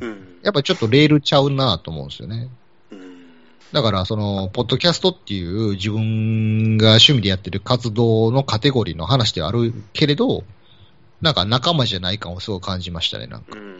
[0.00, 0.38] うん。
[0.42, 2.48] やっぱりちょっとレールちゃうなと思うんですよね。
[2.90, 3.26] うん。
[3.72, 10.44] だから、その、ポッドキャストっていう自分が趣味でやってる活動のカテゴリーの話ではあるけれど、
[11.20, 13.56] なんか仲間じゃない感をすごい感じましたね、なんか。
[13.56, 13.76] うん。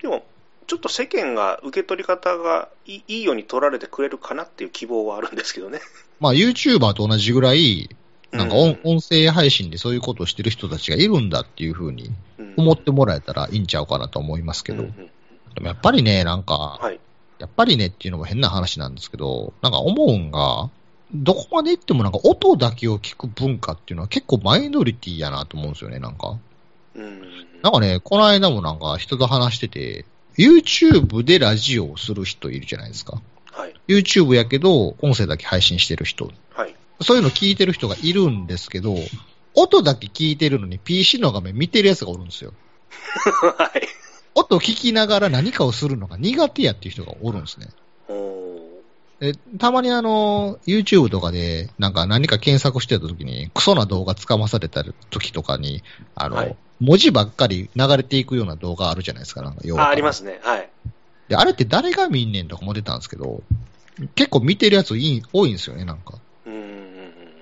[0.00, 0.24] でも、
[0.66, 5.80] ちょっと世間が受け取り方がいいいいように取られてくれるかなっていう希望はあるんですけどね。
[6.20, 7.90] まあ、YouTuber と同じぐらい、
[8.30, 17.00] なんか音,、うん音声配信でそういうことをしてる人たちがいるんだっていうふうにうん思ってもらえたらいいんちゃうかなと思いますけど、でもやっぱりね、なんか、はい。
[17.38, 20.70] やっぱりねっていうのも変な話なんですけど、なんか思うんが、
[21.12, 26.38] どこまで行ってもなんか音だけを聞く文化っていうのは結構マイノリティやなと思うんですよね、なんか。
[26.94, 27.20] うん。
[27.62, 30.06] なんかね、この間もなんか人と話してて、
[30.36, 33.20] YouTube でラジオをする人いるじゃないですか。
[33.50, 33.74] はい。
[33.88, 36.30] YouTube やけど、音声だけ配信してる人。
[36.54, 36.74] はい。
[37.00, 38.96] そういうの聞いてる人がいるんですけど、
[39.54, 42.54] 音だけ聞いてるのに PC の画面見てるやつがおるんですよ。
[43.58, 43.88] はい。
[44.34, 47.68] 音聞きながら何かをするのが苦手やっていう人がおるんですね。
[48.08, 48.52] おー
[49.20, 55.84] でたまにあの、YouTube とかで、なんか何か検索してた時に、クソな動画つかまされた時とかに、
[56.16, 60.40] あの、はい文字ばっかり流れていくような動画あるじゃないですか、なんか要はあ、ありますね。
[60.42, 60.68] はい。
[61.28, 63.42] で、あれって誰が見んねんとかも出たんですけど、
[64.16, 66.18] 結構見てるやついい多いんですよね、なんか。
[66.44, 66.82] うん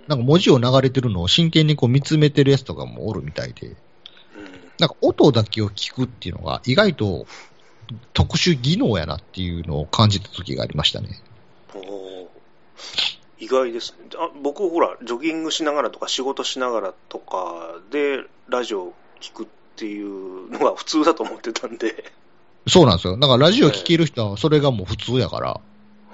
[0.08, 3.76] なんか文字を流れてるのを真剣にこう見つめてるやつとかもおるみたいで、うん
[4.78, 7.26] なんか音だけを聞くっていうのが意外と
[8.12, 11.20] 特殊技能やなっていうのを感じた時がありましたね。
[13.38, 19.46] 意外ですねあ僕、ほら、ジョギングしながらとか、仕事しながらとかで、ラジオ聞くっ
[19.76, 22.12] ていうのが普通だと思ってたんで、
[22.66, 23.16] そうなんですよ。
[23.16, 25.60] だからラジオ聞ける人はそれがもう普通やから、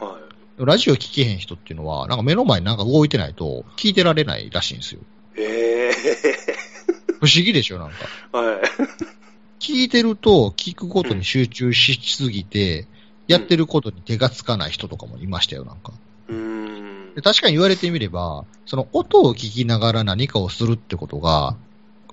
[0.00, 0.18] は
[0.58, 0.64] い。
[0.64, 5.00] ラジオ聞けへん人っていうのは、なんか目の前になんか動いてないと聞いてられないらしいんですよ。
[5.36, 5.92] ええ
[7.20, 8.38] 不思議でしょ、なんか。
[8.38, 8.60] はい。
[9.58, 12.86] 聞いてると聞くことに集中しすぎて、
[13.26, 15.92] やってることに手がつかない人とかもいましたよ、なんか。
[16.28, 17.22] うーんで。
[17.22, 21.56] 確かに言われてみれば、その音を聞きながら何かをするってことが、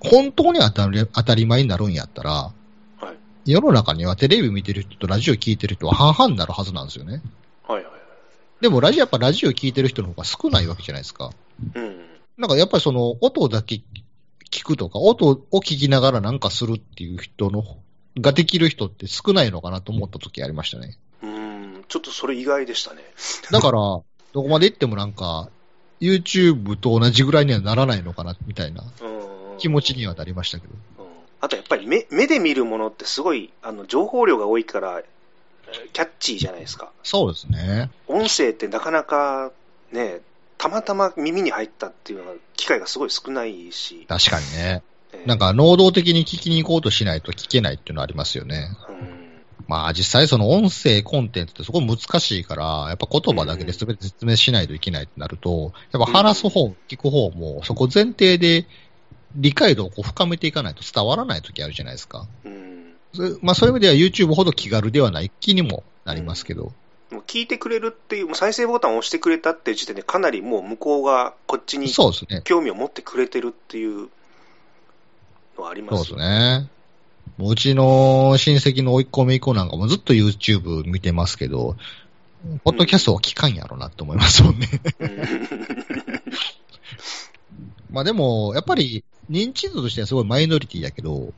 [0.04, 2.54] 本当に当たり当たり前になるんやったら、は
[3.46, 3.52] い。
[3.52, 7.22] 世の中にはテレビ見てる人とラジオ聞いてる人は半々になるはずなんですよね。
[7.68, 7.94] はいはい。
[8.62, 11.32] でもラジオ、やっぱラジオ聞いてる人の方が少ないわけじゃないですか。
[11.76, 12.06] うん。
[12.38, 13.82] なんかやっぱりその音だけ
[14.50, 17.64] 聞くとか、音を聞きながらなんかするっていう人の、
[18.20, 20.98] ができる人って少ないのかなと思った時ありましたね。
[21.24, 21.84] うーん。
[21.88, 23.02] ちょっとそれ意外でしたね。
[23.52, 25.50] だから、どこまで行ってもなんか、
[26.00, 29.13] YouTube と同じぐらいにはならないのかな、みたいなうん。
[29.64, 30.74] 気持ちにはなりましたけど。
[31.00, 35.06] うんあとやっぱり目目で見るものってすごいあの情報量が多いから、えー
[35.92, 36.92] キャッチーじゃないですか。
[37.04, 37.90] そうですね。
[38.08, 39.52] 音声ってなかなか
[39.92, 40.22] ね、
[40.58, 44.06] たまたま耳に入ったっていうのが機会がすごい少ないし。
[44.08, 44.84] 確かにね。
[45.12, 48.70] えーなんか、能動的に聞きに行こうとしないと聞けないっていうのはありますよね。
[48.88, 49.24] うん
[49.68, 58.66] まあ、実際その音声コンテンツってすごい難しいから、やっぱ言葉だけで全て説明しないといけないってなると、やっぱ話す方、聞く方も、そこ前提で
[59.36, 62.28] 理解度をこう深めていかないと伝わらない時あるじゃないですか。
[62.46, 62.64] うん
[63.42, 66.72] まあ、そういう意味では YouTube ほど気軽ではない気にもなりますけど。
[67.12, 71.92] もう聞いてくれるっていう、もう再生ボタンを押してくれたっていう時点でかなりもう向こうがこっちに。
[72.44, 74.10] 興味を持ってくれてるっていう
[75.58, 76.70] のはありまそうですね。
[77.40, 81.76] ううちの親戚の甥っ子姪っ子なんかもずっと YouTube 見てますけど、
[82.64, 84.68] ポッドキャストは聞かんやろなって思いますもんね。
[87.92, 91.34] まあでも、やっぱり認知度としてはすごいマイノリティやけど、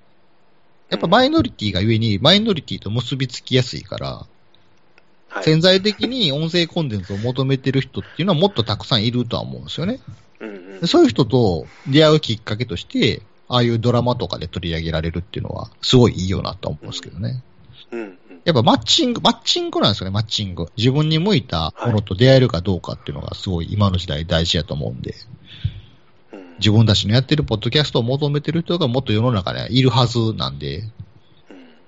[0.90, 4.08] やっぱマイノリティがゆえに、マイノリティと結びつきやすいから、
[5.28, 10.00] はい潜在的に音声コンテンツを求めてる人っていうのはもっとたくさんいるとは思うんですよね。
[10.40, 17.44] うんうんでそういう人と出会うきっかけとして、ああいうドラマとかで取り上げられるっていうのは、すごいいいよなと思うんですけどね。
[17.92, 20.68] うんうんやっぱマッチング、マッチングなんですよね、マッチング。
[20.78, 25.16] 自分に向いたものと出会えるかどうかっていうのがすごい今の時代大事やと思うんで、うん
[26.60, 30.89] 自分たちのやってるポッドキャストを求めてる人がもっと世の中にはいるはずなんで、うん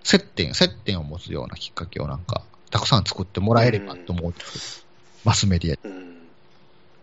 [0.04, 5.78] 接点、接点を持つようなきっかけをなんか、たくさん作ってもらえればと思うんですけど、マスメディア。
[5.84, 6.18] うん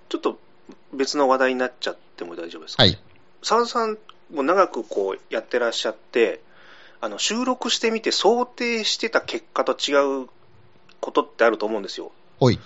[0.08, 0.38] ちょっと
[0.92, 2.96] 別の話題になっちゃっても大丈夫ですか、はい。
[3.42, 3.98] 澤田さん
[4.32, 6.40] も長くこうやってらっしゃって、
[7.00, 10.28] あの収録してみて想定してた結果と違う
[11.00, 12.12] ことってあると思うんですよ。
[12.38, 12.58] ほい。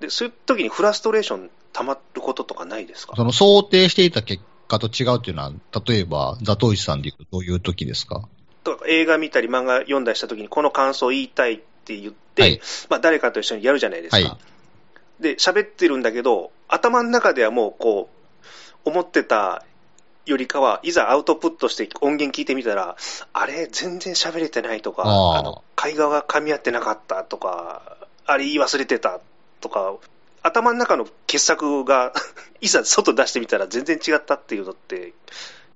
[0.00, 3.16] で、そういう時にフラストレーション溜まることとかないですか？
[3.16, 5.52] その想定していた結果と違うっていうのは、
[5.86, 8.28] 例えば、ザトウイチさんで言うとどういう時ですか？
[8.86, 12.60] 映画見たり漫画読んだりした時にこの感想を言いたいって言って、はい。
[12.88, 14.16] まあ、誰かと一緒にやるじゃないですか。
[14.16, 14.38] は
[15.20, 15.22] い。
[15.22, 18.08] で、喋ってるんだけど、頭の中ではもうこ
[18.84, 19.64] う、思ってた
[20.26, 22.96] よりかは、いざアウトプットして音源聞いてみたら、
[23.32, 27.96] あれ、全然喋れてないとか、あの会話が噛み合ってなかったとか、
[28.26, 29.20] あれ言い忘れてた
[29.60, 29.94] とか、
[30.42, 32.12] 頭の中の傑作が
[32.60, 35.14] いざ外出してみたら全然違ったっていうのって、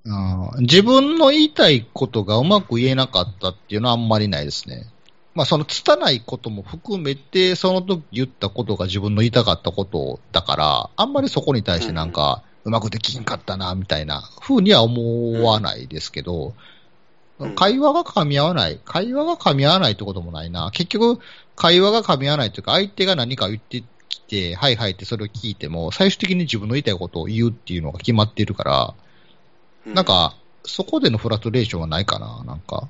[0.07, 4.87] あー自分の言いたいことがうまく言えなかったっていうのはあんまりないですね。
[5.35, 16.55] まあその拙いことも含めて、その時言ったことが自分の言いたかったことだから、あんまりそこに対してなんか、うまくできんかったな、みたいな風には思わないですけど、うん
[17.55, 18.81] 会話が噛み合わない。
[18.87, 20.71] 会話が噛み合わないってこともないな。
[20.73, 21.21] 結局、
[21.55, 23.85] 会話が噛み合わないというか、相手が何か言ってき
[24.27, 28.95] て、はいはいってそれを聞いても、最終的に自分の言いたいことを言うっていうのが決まっているから、
[29.87, 32.89] うなん、か、そこでのフラストレーションはないかな、なんか。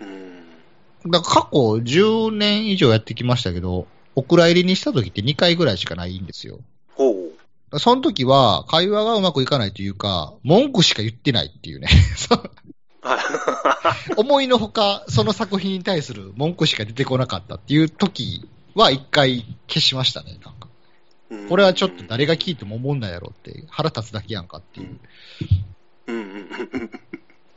[0.00, 6.60] うん、だから過去10年以上やってきましたけど、お蔵入りにした時って2回ぐらいしかないんですよ。
[6.94, 7.78] ほう。
[7.80, 11.88] その時は会話がうまくいかないというか、文句しか言ってないっていうね。
[14.16, 20.68] 思いのほか、その作品に対する文句しか出てこなかったっていう時は1回消しましたね、なんか。
[21.48, 24.98] これはちょっと誰が聞いても思んないやろって、腹立つだけやんかっていう。
[26.06, 26.16] うん。
[26.16, 26.22] うん。
[26.22, 26.90] うん。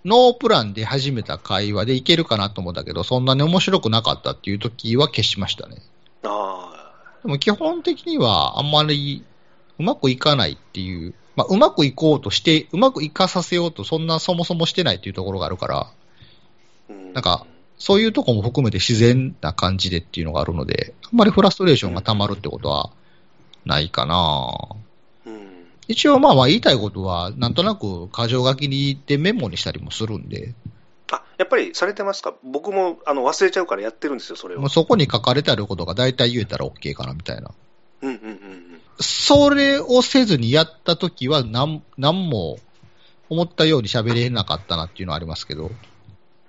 [0.05, 5.81] ノープランで始めた会話でいけるかなと思ったけど、そんなに面白くなかったっていう時は消しましたね。
[6.23, 6.71] あ
[7.23, 9.25] でも基本的にはあんまり
[9.79, 15.91] うまくいかないっていう、まあ、うまくいこうとして、うまくいかさせようとそんなそもそもしてないっていうところがあるから、
[17.13, 17.45] なんか、
[17.77, 22.91] そういうとこも含めて自然な感じでっていうのがあるので、あんまりフラストレーションが溜まるってことは
[23.67, 24.57] ないかな
[25.25, 30.55] うん、一応まあまあ言いたいことは、なんとなく箇条書きにでメモにしたりもするんで、
[31.11, 32.33] あ、やっぱりされてますか？
[32.43, 34.59] 僕もあの忘れちゃうからやってるんですよ、それを。
[34.59, 37.51] もうそこに書かれてあることが大体言えたら OK かなみたいな。
[38.01, 38.37] うんうんうん
[38.99, 42.57] それをせずにやったときは、なん、なんも
[43.29, 45.69] 思ったように喋れなかったなっていうのはありますけど、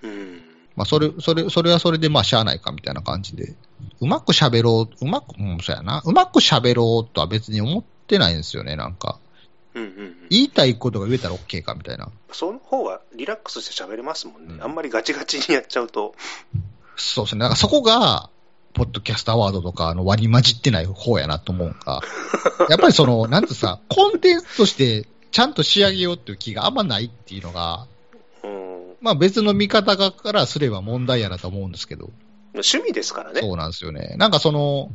[0.00, 0.10] うん。
[0.10, 0.40] うん。
[0.74, 3.54] まあ、それ、それ、それはそれで、まあ、しゃあないかみたいな感じで。
[4.00, 6.02] うまく喋ろう、うまく、うん、そうやな。
[6.04, 9.18] うまく喋ろうとは別に思ってないんですよね、なんか。
[9.74, 10.16] うんうんうん。
[10.30, 12.10] 言いたいことが言えたら OK かみたいな。
[12.32, 14.54] その方がリラックスして喋れますもんね。
[14.54, 16.14] うんあんまりガチガチにやっちゃうと。
[16.96, 17.40] そうですね。
[17.40, 18.30] なんかそこが、
[18.74, 22.02] ポッドキャストアワードとか、あの、割り混じってない方やなと思うんか。
[22.68, 27.86] やっぱりその、なんてさ、コンテンツとして、ちゃんと仕上げようっていう気があんまないっていうのが、
[28.44, 28.94] うん。
[29.00, 32.10] まあ別の見方からすれば問題やなと思うんですけど、
[32.54, 33.40] 趣味ですからね。
[33.40, 34.14] そうなんですよね。
[34.16, 34.90] なんかその、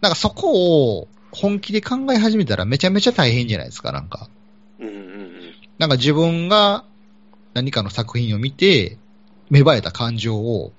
[0.00, 4.28] なんかそこを本気で考え始めたらめちゃめちゃ大変じゃないですか、なんか。
[4.78, 5.54] うんうんうん。
[5.78, 6.84] なんか自分が
[7.54, 8.98] 何かの作品を見て、
[9.50, 10.72] 芽生えた感情を、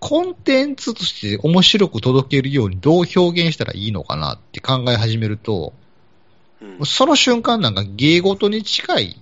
[0.00, 5.74] コンテンツとして面白く届けるようにどう表現したらいいのかなって考え始めると、
[6.60, 9.16] うんその瞬間なんか芸事に近い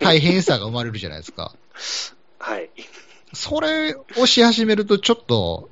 [0.00, 1.54] 大変さが生まれるじゃないですか。
[2.38, 2.70] はい。
[3.36, 5.68] それをし始めるとちょっと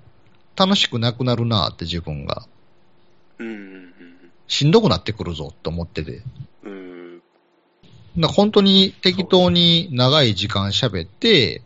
[0.55, 2.47] 楽しくなくなるなって自分が。
[3.39, 3.95] うんうん
[4.47, 6.23] しんどくなってくるぞって思ってて。
[6.65, 6.73] うん。
[6.73, 8.21] うん。
[8.21, 11.63] だ本当に適当に長い時間喋って、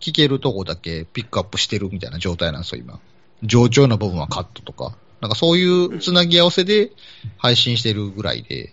[0.00, 2.98] 聞けるとこだけピックアップしてるみたいな状態なんですよ、今。
[3.42, 4.96] 上調な部分はカットとか。
[5.20, 6.92] なんかそういうつなぎ合わせで
[7.36, 8.72] 配信してるぐらいで、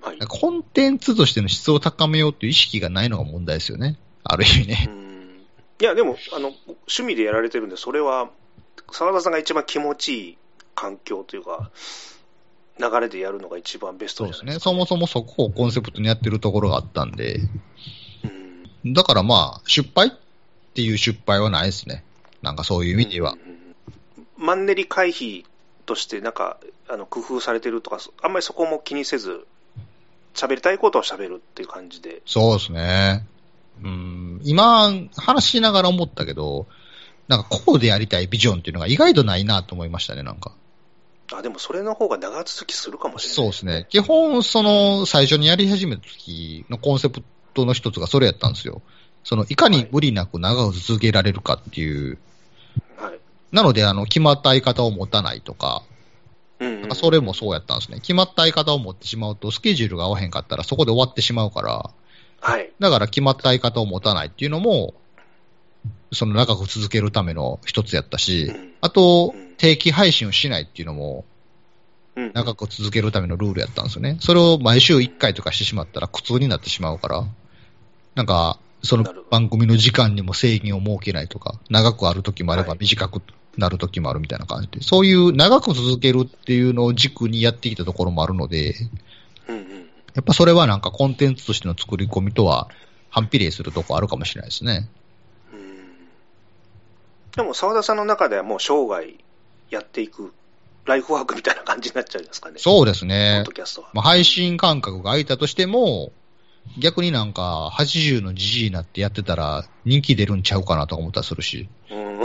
[0.00, 0.18] はい。
[0.26, 3.98] コンテンツとしての質を高めようっていう意識がないのが問題ですよね。
[4.24, 4.90] ある意味ねう。
[4.90, 5.07] ん
[5.80, 8.30] いや、でも、あの、趣味でやられてるんで、それは、
[8.90, 10.38] 澤田さんが一番気持ちいい
[10.74, 11.70] 環境というか、
[12.78, 14.58] 流れでやるのが一番ベストそうですね。
[14.60, 17.40] そもそもそこをコンセプトにやってるところがあったんで、
[18.84, 20.10] うんだからまあ、失敗っ
[20.74, 22.04] ていう失敗はないですね。
[22.42, 23.36] なんかそういう意味では。
[24.36, 25.44] マンネリ回避
[25.84, 26.58] として、なんか、
[26.88, 29.46] あの、工夫されてるとか、あんまりそこも気にせず、
[30.34, 32.22] 喋りたいことを喋るっていう感じで。
[32.24, 33.26] そうですね。
[33.82, 36.66] うん、今、話しながら思ったけど、
[37.28, 40.52] なんかこうでやりたいビジョンっていうのが意外とないなと思いましたね、なんか。
[41.32, 43.34] あ、でもそれの方が長続きするかもしれない。
[43.36, 43.86] そうですね。。
[43.90, 47.22] 基本、その、最初にやり始めた時のコンセプ
[47.54, 48.80] トの一つがそれやったんですよ。
[49.24, 52.18] その、いかに無理なく長く続けられるかっていう。
[52.96, 53.18] はい。
[53.52, 55.82] なので、あの、決まった相方を持たないとか、
[56.60, 58.00] うんうんそれもそうやったんですね。
[58.00, 61.90] 決まった相方を持ってしまうと、スケジュールが合わへんかったらそこで終わってしまうから、
[62.40, 62.70] はい。
[62.78, 64.94] だから決まった相方を持たないっていうのも、
[66.12, 71.24] その長く続けるための一つやったし、うんあとうん、定期配信をしないっていうのも、
[72.16, 74.16] うん長く続けるためのルールやったんですよね。
[74.20, 77.24] それを毎週1回とかしてしまったら苦痛になってしまうから、
[78.16, 83.22] なんか、その番組の時間にも制限を設けないとか、長くある時もあればはい短く
[83.56, 88.74] なる時もあるみたいな感じで、そういう長く続けるっていうのを軸にやってきたところもあるので。
[90.14, 92.68] やっぱそれはなんかコンテンツとしての作り込みとは
[93.10, 94.88] 反比例するとこあるかもしれないですね。
[95.52, 95.78] うん
[97.36, 99.14] でも、澤田さんの中ではもう生涯
[99.70, 100.32] やっていく、
[100.86, 102.56] ライフワークみたいな感じになっちゃうんですかね。
[102.58, 103.52] そうですポねッド。
[103.52, 103.90] キャストは。
[103.92, 106.10] まあ、配信感覚が空いたとしても、
[106.78, 111.68] 逆になんか、80のじじいになってやってたら、人気出るんちゃうかなとか思ったりするし。
[111.90, 112.18] うん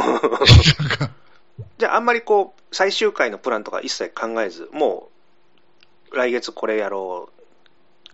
[1.77, 5.09] じゃあ、あんまりこう、最終回のプランとか一切考えず、も
[6.11, 7.32] う、来月これやろう、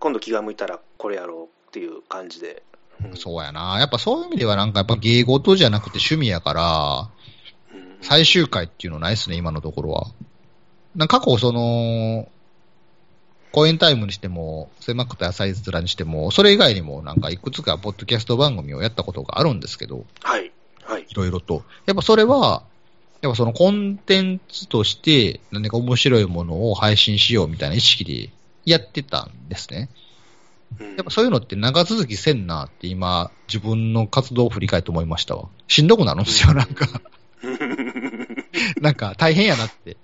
[0.00, 2.62] 今度気が向いたらこれやろうっていう感じで。
[3.04, 3.78] うんそうやな。
[3.78, 7.10] やっぱそういう意味ではなんかやっぱ芸事じゃなくて趣味やから、
[7.74, 10.06] うん最終回っていうのないっすね、今のところは。
[10.96, 12.28] なんか過去その、
[13.52, 20.50] 公演タイムにしても、狭くて浅い面にしても、それ以外にもなんかいくつかポッドキャスト番組をやったことがあるんですけど、はい。
[20.82, 21.06] はい。
[21.08, 21.62] いろいろと。
[21.86, 22.62] やっぱそれは、
[23.22, 28.30] やっぱそのコンテンツとして何か面白いものを配信しようみたいな意識で
[28.70, 29.88] やってたんですね。
[30.78, 35.48] うんやっぱそういうのって長続きせんなって今、自分の活動を振り返って思いましたわ。
[35.66, 36.86] しんどくなるんですよ、なんか。
[38.80, 39.96] なんか大変やなって。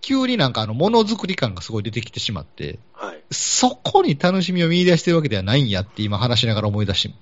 [0.00, 3.22] 急になんかあの、ものづくり感がすごい出てきてしまって、はい。
[3.30, 7.14] そこに楽しみを見出してるわけではないんやって今話しながら思い出し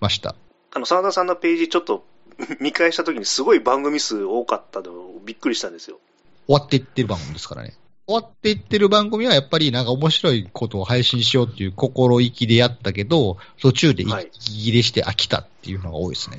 [0.00, 0.34] ました。
[0.72, 2.04] あの、沢田さんのページちょっと
[2.60, 4.92] 見返したときにすごい番組数多かったの
[5.24, 5.98] びっくりしたんですよ。
[6.46, 7.74] 終わっていってる番組ですからね。
[8.08, 16.38] 終わっていってる番組はやっぱりなんか面白いことを配信しようっていう心意気でやったけど、途中ではい息切れして飽きたっていうのが多いですね。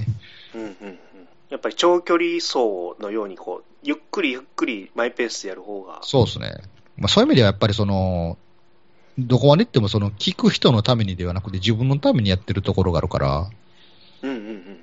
[0.56, 1.00] うんうんうん。
[1.52, 2.58] やっぱり長距離走
[3.00, 6.00] のようにこう、ゆっくりゆっくりマイペースでやる方が。
[6.02, 6.58] そうですね。
[6.98, 8.40] まあそういう意味ではやっぱりその、
[9.20, 13.50] どこまで行ってもその聞く人のためにではなくて自分のためにやってるところがあるから、
[14.24, 14.78] うんうんうんうん。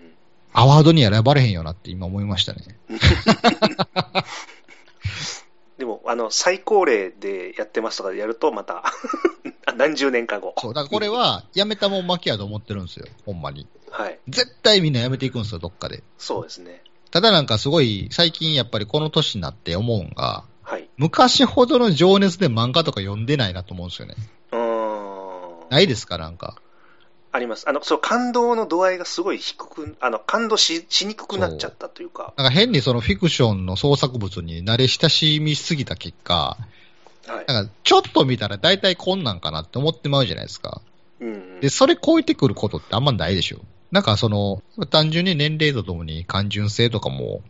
[0.52, 2.62] アワードには選ばれへんよなって今思いましたね。
[6.08, 8.84] あの、最高齢でやってますとかでやると、また、
[9.76, 10.54] 何十年か後。
[10.58, 13.68] そう、だからこれはやめたもん負けやと思ってるんですよ、ほんまに。
[13.90, 14.18] はい。
[14.28, 16.02] 絶対みんなやめていくんですよ、どっかで。
[16.18, 16.82] そうですね。
[17.10, 20.88] ただなんかすごい、最近やっぱりこの年になって思うんが、はい。
[20.96, 24.14] 昔ほどの情熱で漫画とか読んでないなと思うんですよね。
[24.52, 25.68] うーん。
[25.70, 26.56] ないですか、なんか。
[27.36, 27.68] あります。
[27.68, 32.32] あの、そう、感動の度合いがすごい低く、あの、感動ししにくくなっちゃったというか。
[32.36, 36.56] なんか変にそのフィクションの創作物に慣れ親しみすぎた結果、
[37.26, 37.44] はい。
[37.46, 40.80] なんかちょっと見たら大体こんなんかなって思ってまうじゃないですか。
[41.20, 43.60] うんうんで、それ超えてくることってあんまないでしょ。
[43.90, 47.42] なんかその、単純に年齢とともに感純性とかも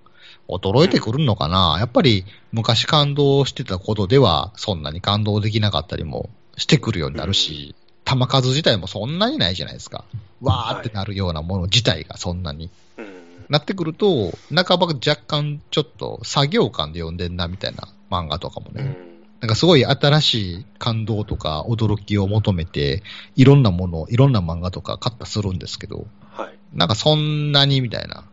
[0.49, 7.75] 衰えてくるのかな、やっぱり昔感動してたことではそんなに感動できなかったりもしてくるようになるし、
[8.07, 10.05] 球数自体もそんなにないじゃないですか。
[10.41, 12.71] わーってなるようなもの自体がそんなに。
[12.97, 13.17] うん
[13.49, 18.97] なってくると、半ば若干ちょっと作業感で読んでんなみたいな漫画とかもね。
[19.01, 23.03] うんなんかすごい新しい感動とか驚きを求めて、
[23.35, 26.55] いろんなもの、いろんな漫画とか買ったりするんですけど、はい。
[26.73, 28.21] なんかそんなにみたいな。
[28.21, 28.27] うん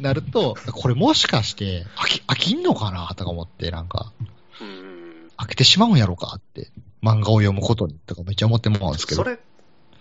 [0.02, 4.12] なると、これもしかして飽き、飽きんのかなとか思って、なんか、
[4.60, 6.70] うん飽きてしまうんやろかって、
[7.02, 9.24] 漫画を読むことにとかめっちゃ思ってもらうんですけど。
[9.24, 9.38] それ、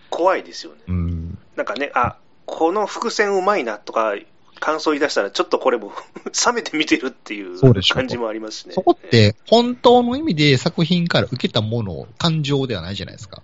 [0.09, 0.79] 怖いですよね。
[0.87, 1.37] うん。
[1.55, 4.13] なんかね、あ、この伏線うまいなとか、
[4.59, 5.91] 感想言い出したら、ちょっとこれも
[6.45, 8.73] 冷めて見てるっていう感じもありますしね。
[8.73, 13.41] そこって、本当の意味で作品から受けたもの、感情ではないじゃないですか。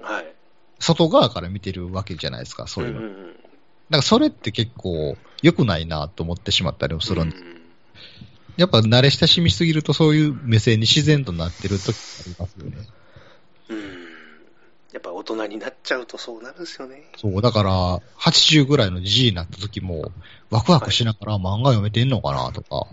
[0.00, 0.32] はい。
[0.78, 3.00] 外側から見てるわけじゃないですか、そういうの。
[3.00, 7.60] んんんだからそれって結構良くないなと思ってしまったりもするんで、うん
[8.56, 11.92] やっぱ慣れ親しみすぎるとそういう目線に自然となってる時あ
[12.26, 12.76] りますよね。
[13.70, 14.10] うん
[14.92, 17.04] やっぱ大人になっちゃうとそうなるんですよね。
[17.16, 20.10] そう、だから、80ぐらいのじじいになった時も、
[20.50, 22.88] ワクワクしながら漫画読めてんのかなとか、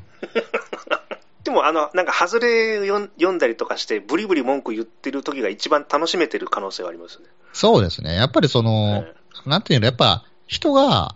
[1.44, 7.28] でも、あの、なんか、外れ読んだりとかして、ブリブリ文句言ってる時が一番楽しめてる可能性はありますよね。
[7.52, 8.14] そうですね。
[8.14, 9.14] やっぱりその、はい
[9.46, 11.16] なんていうの、やっぱ人が、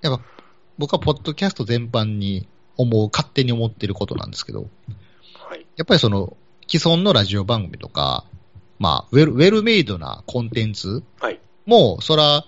[0.00, 0.24] やっぱ
[0.78, 4.68] 僕はポッドキャスト全般に思う、勝手に思ってることなんですけど、
[5.48, 5.66] はい。
[5.76, 6.36] やっぱりその、
[6.68, 8.24] 既存のラジオ番組とか、
[8.82, 11.38] まあ、ウェルウェルメイドなコンテンツはい。
[11.66, 12.44] も、そら、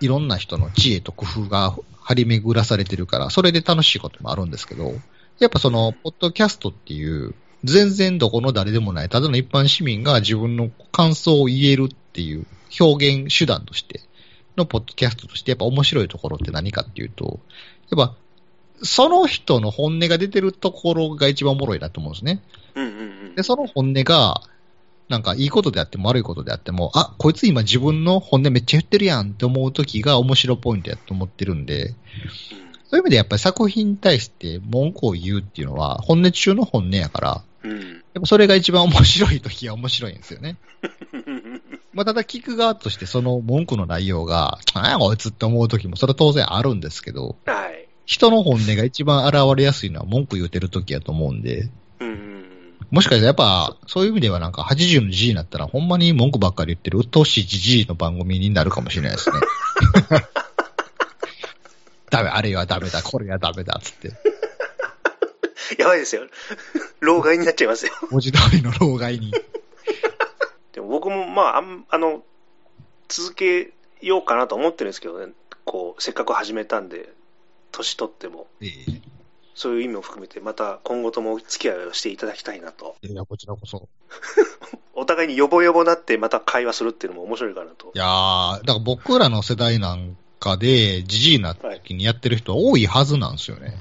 [0.00, 4.94] いろんな人の知恵と工夫が張り巡らされてるから、それで楽しいこともあるんですけど、
[5.38, 12.46] やっぱその、ポッドキャストっていう、全然どこの誰でもない、ただの一般市民が自分の感想を言えるっていう
[12.80, 14.00] 表現手段として
[14.56, 17.38] のポッドキャストとして、やっぱ面白いところって何かっていうと、
[17.96, 18.16] やっぱ、
[18.82, 22.42] その人の本音が出てるところが一番おもろいなと思うんですね。
[23.36, 23.42] で、。
[23.42, 24.42] その本音が、
[25.10, 31.88] なんかいいことであっても悪いことであっても、あ、こいつ今自分の本音めっちゃ言ってるやんって思う時が面白ポイントやと思ってるんで、
[32.88, 37.42] そういう意味でやっぱり作品に対して文句を言うっていうのは本音中の本音やから。
[38.14, 40.56] やっぱそれが一番面白い時は面白いんですよね。
[41.92, 47.88] まあ、ただ聞く側としてその文句の内容が、なんやこいつって思う時もそれは当然あるんですけど、はい。
[48.06, 52.29] 人の本音が一番現れやすいのは文句言うてる時やと思うんで、うんうん
[52.90, 59.36] もしかしたらやっぱ、そういう意味ではなんか80の G になったらほんまに文句ばっかり言ってる鬱陶しい G の番組になるかもしれないですね。
[62.10, 64.10] ダメ、あれはダメだ、これはダメだ、つって。
[65.78, 66.26] やばいですよ。
[66.98, 67.92] 老害になっちゃいますよ。
[68.10, 69.30] 文字通りの老害に。
[70.72, 72.24] でも僕もまあ、あんあの、
[73.08, 75.32] 続けようかなと思ってるんですけどね。
[75.64, 77.12] こう、せっかく始めたんで、
[77.70, 79.10] 年取っても、ええ
[79.60, 82.96] そういう意味も含めて、また今後ともお付き合いをしていただきたいなと。
[83.02, 83.90] いや、こちらこそ。
[84.96, 87.98] お互いにヨボヨボなってまた会話するっていうのも面白いかなとい。
[87.98, 93.76] やー、だから僕らの世代なんかで、じじいにな時にやってる人は多いはずなんですよね。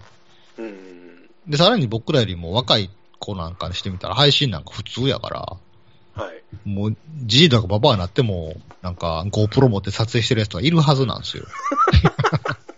[0.58, 1.30] うん。
[1.48, 6.44] で、さらに僕らよりも若い子なんかにしてみたら配信なんか普通やから、はい。
[6.68, 11.46] もう、じじいとかババアになっても、なんか GoPro 持って撮影してるやつとかいるはずなんですよ。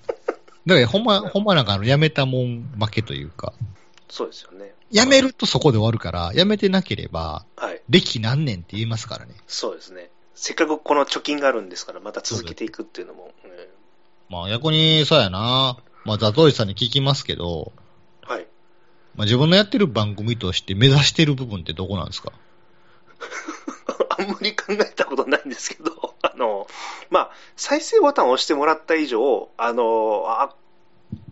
[0.65, 3.53] だからほんま、ほんまなんかあの、やめたもん負けというか、
[4.09, 4.73] そうですよね。
[4.91, 7.81] やめるとそこで終わるから、やめてなければ、はい。
[7.89, 9.33] 歴何年って言いますからね。
[9.47, 10.09] そうですね。
[10.35, 13.31] せっかくこの貯金があるんですから、また続けていくっていうのも、ね
[14.29, 15.77] まあ逆に、そうやな。
[16.03, 17.71] まあザトイさんに聞きますけど、
[18.23, 18.47] はい。
[19.15, 22.31] まあ自分のやってる番組として目指してる部分ってどこなんですか？
[23.87, 23.93] あ
[24.25, 26.67] んまり考えたことないんですけど、 あの、
[27.09, 30.53] まあ、再生ボタンを押してもらった以上、あの、あ、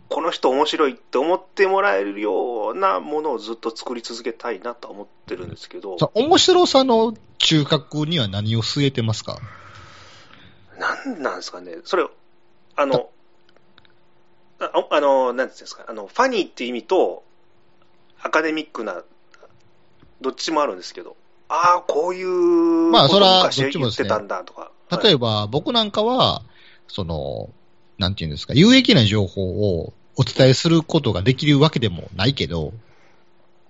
[0.10, 9.40] この人面白いって思ってもらえるようなものをずっと作り続けたいなとは思ってるんですけど、さ面白さの中核には何を据えてますか？
[10.80, 12.08] なんなんですかね、それ、
[12.76, 13.10] あの、
[14.60, 17.24] ああの、なんていうんですか、あの、ファニーっていう意味と、
[18.22, 19.04] アカデミックな、
[20.22, 21.16] どっちもあるんですけど、
[21.50, 24.72] ああ、こういう、まあそれは昔どっちもですね言ってたんだとか。
[25.04, 26.44] 例えば、ば、僕なんかは、
[26.88, 27.50] その、
[27.98, 29.44] なんていうんですか、有益な情報
[29.80, 32.74] をお伝えすることができるわけでもないけど、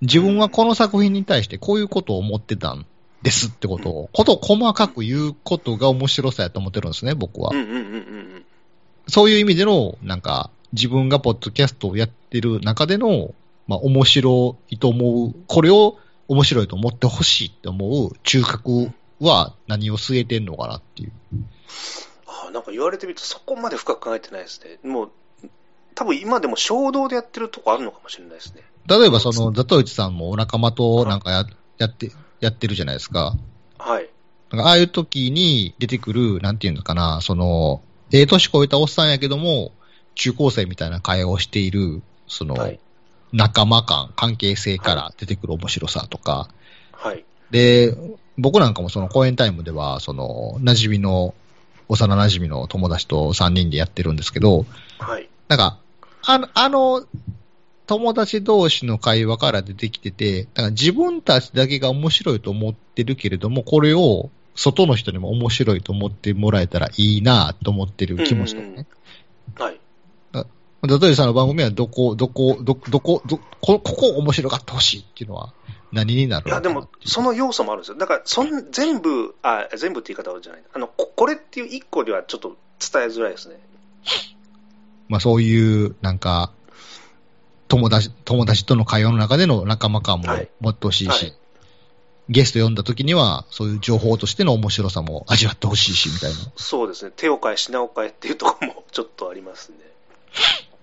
[0.01, 2.85] 自分はこの作品に対してこういうことを思ってたん
[3.21, 7.51] ですってことを、こと細かく言うことが面白さやと思ってるんですね、僕は。
[9.07, 13.33] そういう意味での、なんか、自分がポッドキャストをやってる中での、
[13.67, 15.97] まあ、面白いと思う、これを
[16.29, 21.11] 面白いと思ってほしいって思う中核は何を据えてんのかなっていう。
[22.27, 24.89] ああ、なんか言われてみるとそこまで深く考えてないですね。
[24.89, 25.11] もう、
[25.95, 28.61] 多分今でも衝動でやってるとこあるのかもしれないですね。
[28.87, 31.45] 例えばその、ザトウチさんもお仲間となんかや
[31.79, 33.35] やって、やってるじゃないですか。
[33.79, 34.09] はい。
[34.51, 39.71] なんかああいう時に出てくる、なんていうのかな、その、ええ年超えたおっさんやけども、
[40.13, 42.79] 中高生みたいな会話をしている、その、はい。
[43.31, 46.49] 仲間感、関係性から出てくる面白さとか、
[46.91, 47.25] はい。
[47.51, 47.95] で、
[48.37, 51.33] 僕なんかもその公演タイムでは、その、馴染みの、
[51.87, 54.65] 幼馴染みの友達と3人でやってるんですけど、
[54.99, 55.29] はい。
[55.47, 55.79] なんか、
[56.25, 57.05] あの、あの、
[57.87, 68.75] 友達同士の会話から出てきてて、だから自分たちだけが面白いと思ってるけれども、これを外の人にも面白いと思ってもらえたらいいなと思ってる気持ちとかね。
[68.75, 68.85] はい。
[70.81, 75.53] 例えばさんの番組はどこ、どこ、ど、どこ、どこ、ここ面白がってほしいっていうのは
[75.91, 77.97] 何になるいや、でも、その要素もあるんですよ。
[77.97, 80.63] だから、そん、全部、あ、全部って言い方じゃない。
[80.73, 83.59] あの、ここれっていう一個ではちょっと伝えづらいですね。
[85.09, 86.51] まあそういう、なんか、
[87.67, 91.33] 友達、友達との会話の中での仲間感もはい持ってほしいし、はい
[92.29, 96.37] ゲスト呼んだ時には、そういう情報としての面白さも味わってほしいし、みたいな。
[96.57, 97.11] そうですね。
[97.15, 99.77] 手を変え品を変えっていうところもちょっとありますね。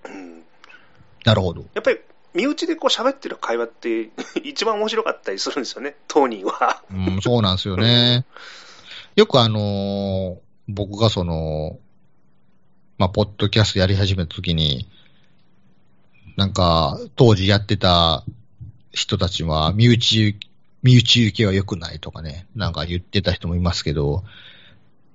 [0.09, 0.43] うん。
[1.23, 1.65] なるほど。
[1.73, 1.99] やっぱり、
[2.33, 4.09] 身内でこう喋ってる会話って
[4.43, 5.95] 一番面白かったりするんですよね。
[6.07, 6.83] 当人は。
[6.91, 8.25] うん、そうなんですよね。
[9.15, 11.79] よくあのー僕がその、
[12.97, 14.87] まあ、ポッドキャストやり始めた時に、
[16.35, 18.23] なんか、当時やってた
[18.91, 20.37] 人たちは、身内、
[20.83, 24.23] 身内受けは良くないとかね、なんか言ってた人もいますけど、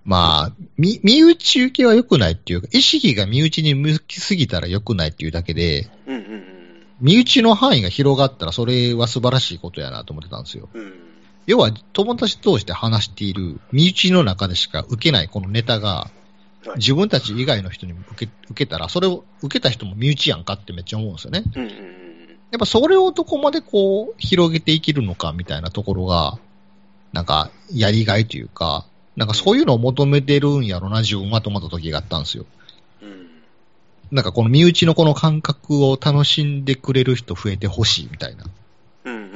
[0.04, 6.42] まあ、み身内受けは良くないっていうか、意識が身内に向きすぎたら良くないっていうだけで、うんうん
[7.00, 10.68] 身内の範囲が広がったらそれは素晴らしいことやなと思ってたんですよ。
[10.72, 10.80] うん。
[10.80, 10.92] うん。
[11.46, 15.88] 要は友達同士で話している身内の中でしか受けないこのネタが
[16.64, 21.42] はい自分たち以外の人にも受け受けたら、それを受けた人も身内やんかってめっちゃ思うんですよね。
[21.56, 21.68] うん。
[22.52, 26.38] やっぱそれをどこまでこう広げていけるのかみたいなところが、
[27.12, 28.86] なんかやりがいというか、
[29.16, 32.46] なんかそういうのを求めてるんやろな、自分はと思った時があったんですよ。
[33.02, 33.26] うん。
[34.10, 38.44] なんかこの身内のこの感覚を楽しんでくれる人増えてほしいみたいな。
[39.04, 39.32] うん。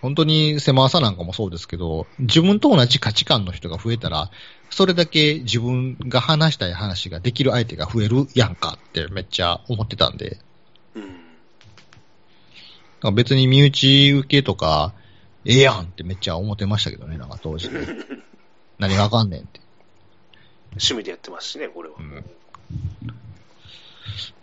[0.00, 4.30] 本当に狭さなんかもそうですけど、自分と同じ価値観の人が増えたら、
[4.68, 10.38] それだけ自分が話したい話ができる相手が増えるやんかってめっちゃ思ってたんで。
[13.04, 13.14] うん。
[13.14, 14.92] 別に身内受けとか、
[15.44, 17.80] ええやんってめっちゃ思ってましたけどね、なんか当時、ね。
[18.78, 19.60] 何がわかんねんって。
[20.72, 21.96] 趣味でやってますしね、これは。
[21.98, 22.24] うん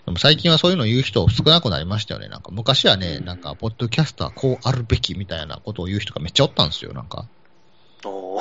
[0.05, 2.29] でも最近はそういうの言う人少なくなりましたよね。
[2.29, 7.27] なんか昔はね、なんか、ポッドキャストはこうあるべきみたいなことを言う人がめっちゃおったんですよ、なんか。
[8.03, 8.39] お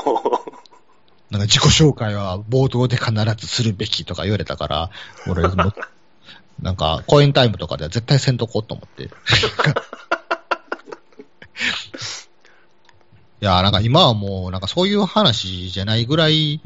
[1.30, 4.90] なんか自己紹介は冒頭で必ずするべきとか言われたから、
[5.26, 5.74] 俺も、
[6.62, 9.10] なんか、コインタイムとかでは絶対せんとこうと思って。
[13.40, 16.60] いや、なんか今はもう、なんかそういう話じゃないぐらい、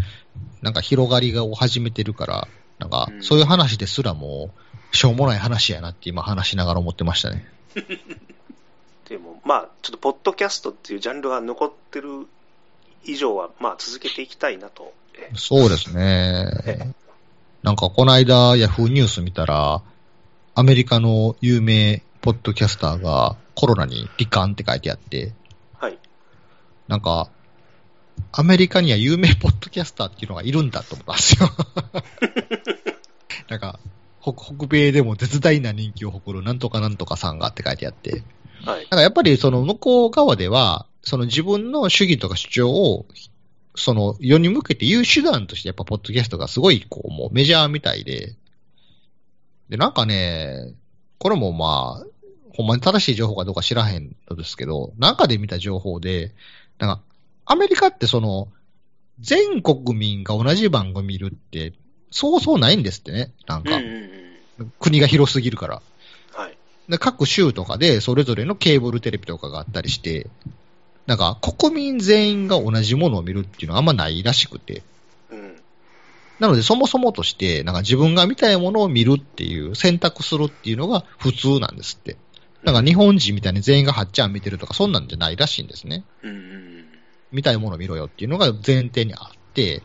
[0.62, 4.50] なんか広がりを始めてるから、なんか、そういう話ですらも
[4.92, 7.46] しょうもない話やなって今話しながら思ってましたね。
[9.08, 12.26] でも、まあ、ちょっと、ポッドキャストっていうジャンルが残ってる
[13.04, 14.92] 以上は、まあ、続けていきたいなと。
[15.36, 16.94] そうですね。
[17.62, 19.82] なんか、この間、ヤフーニュース見たら、
[20.54, 25.34] アメリカの有名ポッドキャスターがコロナに罹患って書いてあって、はい。
[26.92, 27.30] なんか、
[28.32, 31.48] アメリカには有名ポッドキャスターっていうのがいるんだと思ったんですよ。
[33.48, 33.80] なんか、
[34.20, 38.24] 北北米でも絶大な人気を誇るなんとかなんとかさんがって書いてあって、
[38.62, 38.80] はい。
[38.80, 43.06] なんかやっぱりその向こう側では、その自分の主義とか主張を、
[43.74, 48.36] その世に向けて言う手段としてやっぱポッドキャストがすごいこうもうメジャーみたいで、
[49.70, 50.74] で、なんかね、
[51.16, 52.06] これもまあ、
[52.54, 56.34] ほんまに正しい情報かどうか知らへんのですけど、なんかで見た情報で、
[56.78, 57.02] なんか、
[57.44, 58.48] アメリカってその、
[59.20, 61.74] 全国民が同じ番組見るって、
[62.10, 63.70] そうそうないんですってね、なんか。
[64.80, 65.82] 国が広すぎるから。
[66.34, 66.56] はい。
[66.88, 70.28] で各州とかでそれぞれのケーブルテレビとかがあったりして、
[71.06, 74.82] なんか国民全員が同じものを見るっていうのはあんまないらしくて。
[75.30, 75.56] うん。
[76.38, 82.16] なのでそもそもとして、なんか自分が見たいものを見るっていう選択するっていうのが普通なんですって。
[82.64, 86.04] なんか日本人みたいに全員がはっちゃん見てるとかそんなんじゃないらしいんですね。
[86.22, 86.86] うん。
[87.32, 89.82] 見たいものを見ろよっていうのが前提にあって、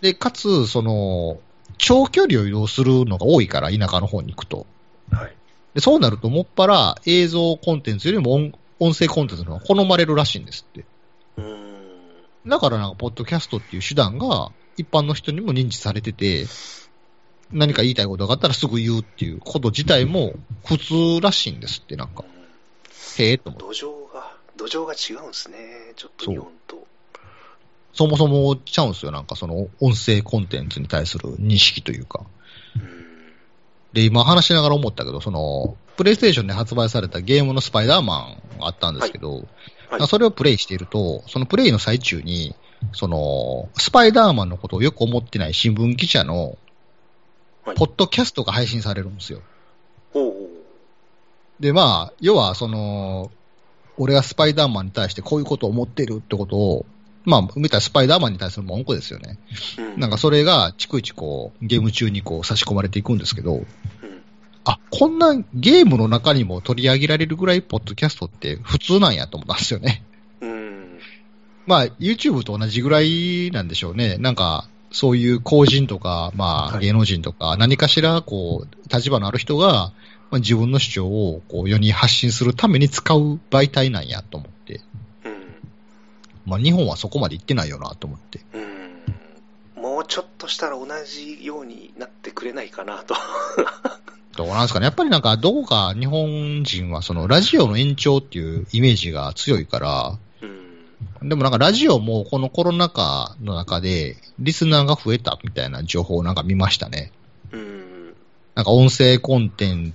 [0.00, 1.40] で、かつ、その、
[1.78, 4.66] 長距離を移動するのが多いから、田舎の方に行くと。
[5.10, 5.36] はい。
[5.74, 10.86] でそうなると、もっぱら映像コンテンツよりも音音声コンテンツの方が好まれるらしいんですって。
[11.36, 12.24] うん。
[12.46, 16.46] だからなんか、ポッドキャストっていう手段が、一般の人にも認知されてて、
[17.52, 22.24] 何か言いたいことがあったらすぐ言うっていうこと自体も普通らしいんですって、なんか。
[23.18, 25.58] へえと思土壌が、土壌が違うんですね。
[25.96, 26.86] ちょっと日本と。
[27.92, 32.24] そもそもちゃうんですよ、なんかその音声コンテンツに対する認識というか。
[33.92, 39.46] で、今話しながら思ったけど、その、プレイステーションで発売されたゲームのスパイダーマンがあったんですけど、はい
[39.90, 42.54] はい、それをプレイしていると、そのプレイの最中に、
[42.92, 46.56] その、スパイダーマンのことをよく思ってない新聞記者の、
[47.64, 49.40] ポッドキャストが配信されるんですよ。
[50.12, 53.30] はい、で、まあ、要は、その、
[53.96, 56.86] 俺がスパイダーマンに対してこういうことを思ってるってことを、
[57.24, 59.38] まあ、見たらスパイダーマンに対する文句ですよね。
[59.78, 63.66] うん、なんかそれが、逐一こう、ゲーム中にこう差し込まれていくんですけど、うん、
[64.64, 70.02] あ、こんなゲームの中にも取り上げられるぐらい、ポッドキャストって普通なんやと思ったんですよね。
[70.40, 70.98] うん、
[71.66, 74.16] まあ、YouTube と同じぐらいなんでしょうね。
[74.16, 79.92] なんか、そういう公人とか、まあ、芸能人とか、何かしら、こう、立場のある人が、
[80.30, 84.80] まあ、自分の主張をこう世に発信するために使う媒体なんやと思って。
[86.46, 88.40] まあ、日本はそこまで行ってないよなと思って。
[88.54, 89.82] うん。
[89.82, 93.14] もうちょっとしたら同じようになってくれないかなと。
[94.36, 94.86] どうなんですかね。
[94.86, 100.18] やっぱりなんか、どこか日本人はそのラジオの延長っていうイメージが強いから、うん、
[101.22, 107.12] でもなんかラジオもこのコロナ禍の中でリスナーが増えたみたいな情報をなんか見ましたね。
[107.52, 108.14] うん、
[108.54, 109.94] なんか音声コンテン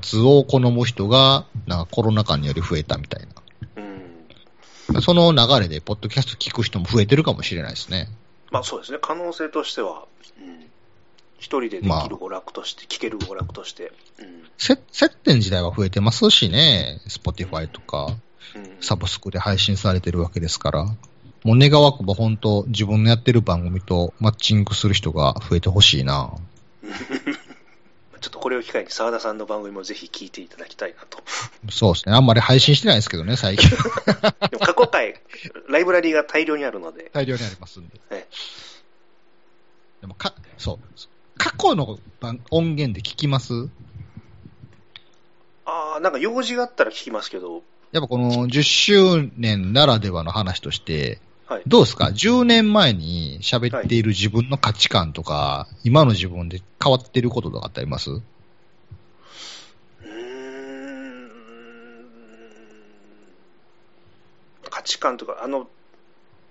[0.00, 5.00] ツを好む人がなんかコロナ禍により増えたみたいな。
[5.00, 8.08] その流れで、ポッドキャスト聞く人も増えてるかもしれないですね。
[8.50, 10.04] まあそうですね、可能性としては、
[10.38, 10.60] うん、
[11.38, 13.92] 一人でできる娯楽として、まあ、聞ける娯楽として。
[14.18, 14.76] うん、接
[15.22, 18.22] 点自体は増えてますしね、Spotify とか、うん、
[18.80, 26.30] サブスクで配信されてるわけですから、もう願わくば本当、自分のやってる番組とマッチングする人が増えてほしいな。
[28.20, 31.22] ちょっとこれを機会に澤田さんの番組もぜひ聞いていただきたいなと。
[31.70, 32.14] そうですね。
[32.14, 33.68] あんまり配信してないですけどね、最近。
[34.50, 35.20] でも過去回、
[35.68, 37.10] ライブラリーが大量にあるので。
[37.12, 38.00] 大量にありますんで。
[40.00, 40.78] でもか、そう。
[41.36, 41.98] 過去の
[42.50, 43.68] 音源で聞きます？
[45.66, 47.62] ああ、なんか用事があったら聞きますけど、
[47.94, 51.62] やっぱこの10周年ならではの話として、はい。
[51.64, 58.10] どうですか ?10 年前に喋っている自分の価値観とか、今の自分で変わってることとかってあります？
[58.10, 61.30] うーん
[64.68, 65.68] 価値観とか、あの、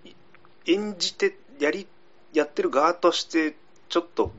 [0.06, 0.11] い
[0.72, 1.88] 演じて、やり、
[2.34, 3.53] やってる側として、
[3.90, 4.32] ちょっと、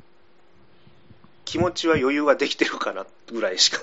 [1.44, 3.82] 気持ちは余裕ができてるかなぐらいしか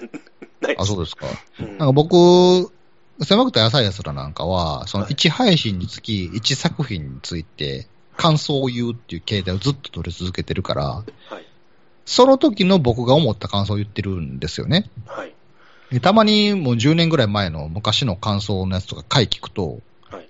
[0.59, 1.27] ないあ、そうですか。
[1.59, 2.71] うんなんか僕、
[3.19, 11.03] 狭くて浅い奴らなんかは、そのはい1配信につき1作品について感想を言うっていう形態をずっと取り続けてるから、は
[11.39, 11.45] い。
[12.05, 14.89] その時の僕が思った感想を言ってるんですよね。
[15.05, 15.33] はい。
[15.91, 19.79] でたまにもう10年ぐらい前の昔の感想のやつとか回聞くと、
[20.09, 20.27] はい。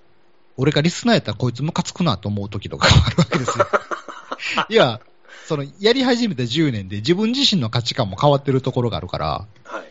[0.57, 3.67] 俺がリスナーやったらこいつムカつくなと思う時とかあるわけですよ。
[4.69, 4.99] いや、
[5.45, 9.90] その、やり始めた10年で自分自身の価値観も変わってるところがあるから、はい。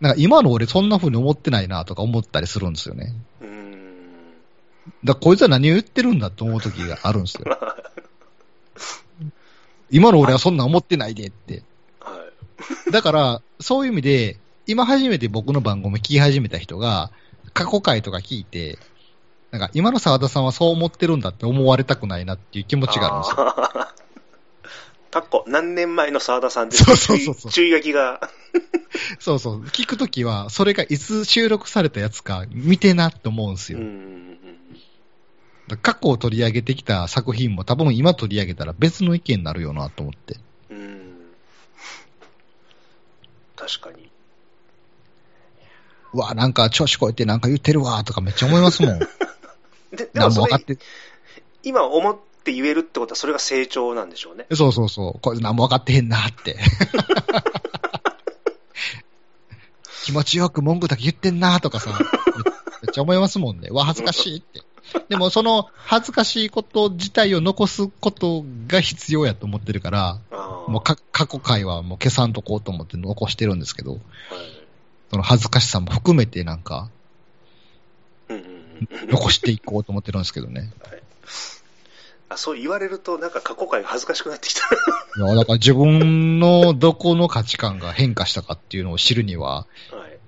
[0.00, 3.14] なんか今の俺そんな風に思ってないなとか思ったりするんですよね。
[3.40, 3.96] うーん。
[5.04, 7.44] だこいつは何を言ってるんだと思う時があるんですよ。
[9.90, 11.62] 今の俺はそんなん思ってないでって。
[12.00, 12.10] は
[12.88, 12.90] い。
[12.90, 17.10] だから、そういう意味で、今初めて僕の番組聞き始めた人が、
[17.54, 18.78] 過去回とか聞いて、
[19.52, 23.96] なんか今の沢田さんはそう思ってるんだって思われたくないなっていう気持ちがあるんですよ。
[25.10, 28.30] かっこ、何年前の澤田さんでそうそうそうそう注意書きが。
[29.20, 29.62] そうそう。
[29.64, 33.86] 聞くときは、それがいつ収録されたやつか見てなって思うんですうよ。
[35.82, 40.36] 過去を取り上げてきた作品も多分今取り上げたら別の意見になるよなと思って。
[40.70, 41.32] うん。
[43.56, 44.08] 確かに。
[46.12, 48.98] うわ、なんか調子こいてなんか言ってるわとかめっちゃ思いますもん。
[49.90, 50.78] で、で何もそれも分かって、
[51.62, 52.16] 今思っ
[52.46, 54.46] て言えるってことは、それが成長なんでしょうね。
[54.54, 56.56] そうそうそう、こいつ何も分かってへんなって。
[60.04, 62.04] 気持ちよく文句だけ言ってんなとかさ、めめっ
[62.92, 63.68] ちゃ思いますもんね。
[63.70, 64.62] うわ、恥ずかしいって。
[65.08, 70.20] でもその恥ずかしいこと自体を残すことが必要やと思ってるから、
[70.68, 74.00] もうか過去回はもう消さんとこうと思って残してるんですけど、はい
[75.10, 76.90] その恥ずかしさも含めてなんか
[79.08, 80.70] 残していこうと思ってるんですけどね。
[82.28, 84.60] あそう言われると、なんか過去回が恥ずかしくなってきた。
[84.62, 90.18] いや、だから自分のどこの価値観が変化したかっていうのを知るには、はい。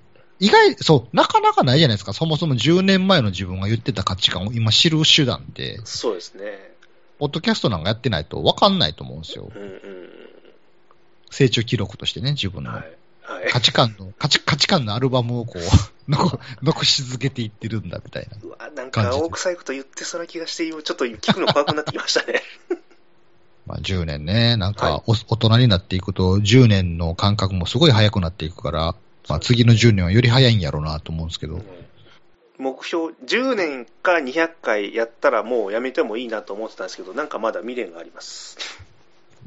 [0.47, 2.13] 意外、そう、なかなかないじゃないですか。
[2.13, 6.77] そもそも10年前の自分が言ってた価値観を今知る手段で、そうですね。
[7.19, 9.51] ポッドキャストなんかやってないと分かんないと思うんですよ。
[9.55, 9.99] うんうん
[11.31, 12.65] 成長記録としてね、自分うん。
[12.65, 12.73] の。
[12.73, 12.99] はい。
[13.29, 13.51] はい。
[13.51, 15.63] 価値観の、価値、価値観のアルバムをこう、
[16.09, 18.39] 残残し続けていってるんだみたいな。
[18.43, 22.43] うわ、なんか、感じで大臭いこと言ってそうな気がして、今ちょっと聞くの怖くなってきましたね。
[23.67, 28.95] まあ10年ね、なんはいかお、大人になっていくと、10年の感覚もすごい早くなっていくから、
[29.29, 31.61] まあ次の10年はより早いんやろうなと思うんですけど。
[32.57, 38.57] 目標、10年か200回やったらもうやめてもいいなと思ってたんですけど、なんかまだ未練があります。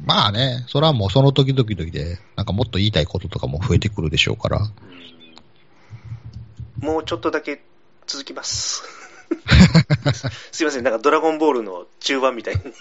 [0.06, 4.68] まあね、それはもうその時々々で、なんかもっと言いたいこととかも増えてくるでしょうから。
[6.80, 7.61] もうちょっとだけ
[8.07, 8.84] 続きます。
[10.52, 12.61] すいません、なんかドラゴンボールの中盤みたいに。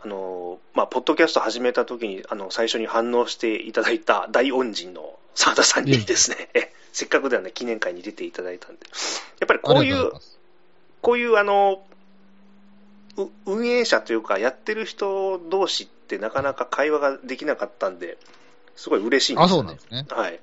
[0.00, 8.86] あの、まあ、ポッドキャスト始めた時に、あの、最初に反応していただいた大恩人の澤田さんにですね、えせっかくではね、記念会に出ていただいたんで、
[9.40, 10.38] やっぱりこういうありがとござます
[11.00, 11.87] こういうあの、う
[13.46, 18.18] 運営者というか、やってる人同士ってなかなか会話ができなかったんで、
[18.76, 19.62] すごい嬉しいんですあ、よ、ね。
[19.62, 20.06] そうなんですね。
[20.08, 20.34] はい。
[20.34, 20.40] うん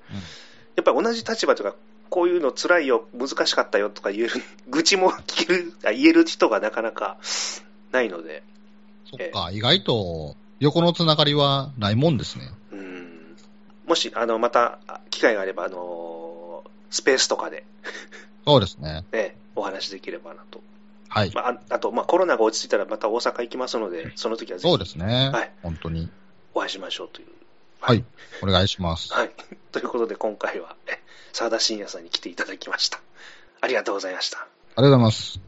[0.75, 1.77] やっぱり同じ立場というか、
[2.09, 4.33] こういうの辛いよ、難しかったよとか言える、
[4.67, 7.17] 愚痴も聞ける、あ言える人がなかなか
[7.91, 8.43] ないので、
[9.09, 12.51] そっか、意外と横のつながりはないもんですね。
[12.71, 13.37] うん、
[13.87, 17.65] もし、あの、また、あ機会があれば、あの、スペースとかで、
[18.45, 19.05] そうですね。
[19.11, 20.61] ね、お話できればなと。
[21.09, 21.31] はい。
[21.33, 25.29] まあ、ああと、まあ、コロナが落ち着いたらまた大阪行きますので、その時はぜそうひですね。
[25.33, 26.09] はい本当に。
[26.53, 27.27] お会いしましょうという。
[27.79, 28.03] はい。
[28.41, 29.13] お願いします。
[29.13, 29.31] はい。
[29.71, 30.99] ということで、今回は、え
[31.33, 33.01] 澤田信也さんに来ていただきました。
[33.61, 34.39] ありがとうございました。
[34.39, 35.44] ありがとうございます。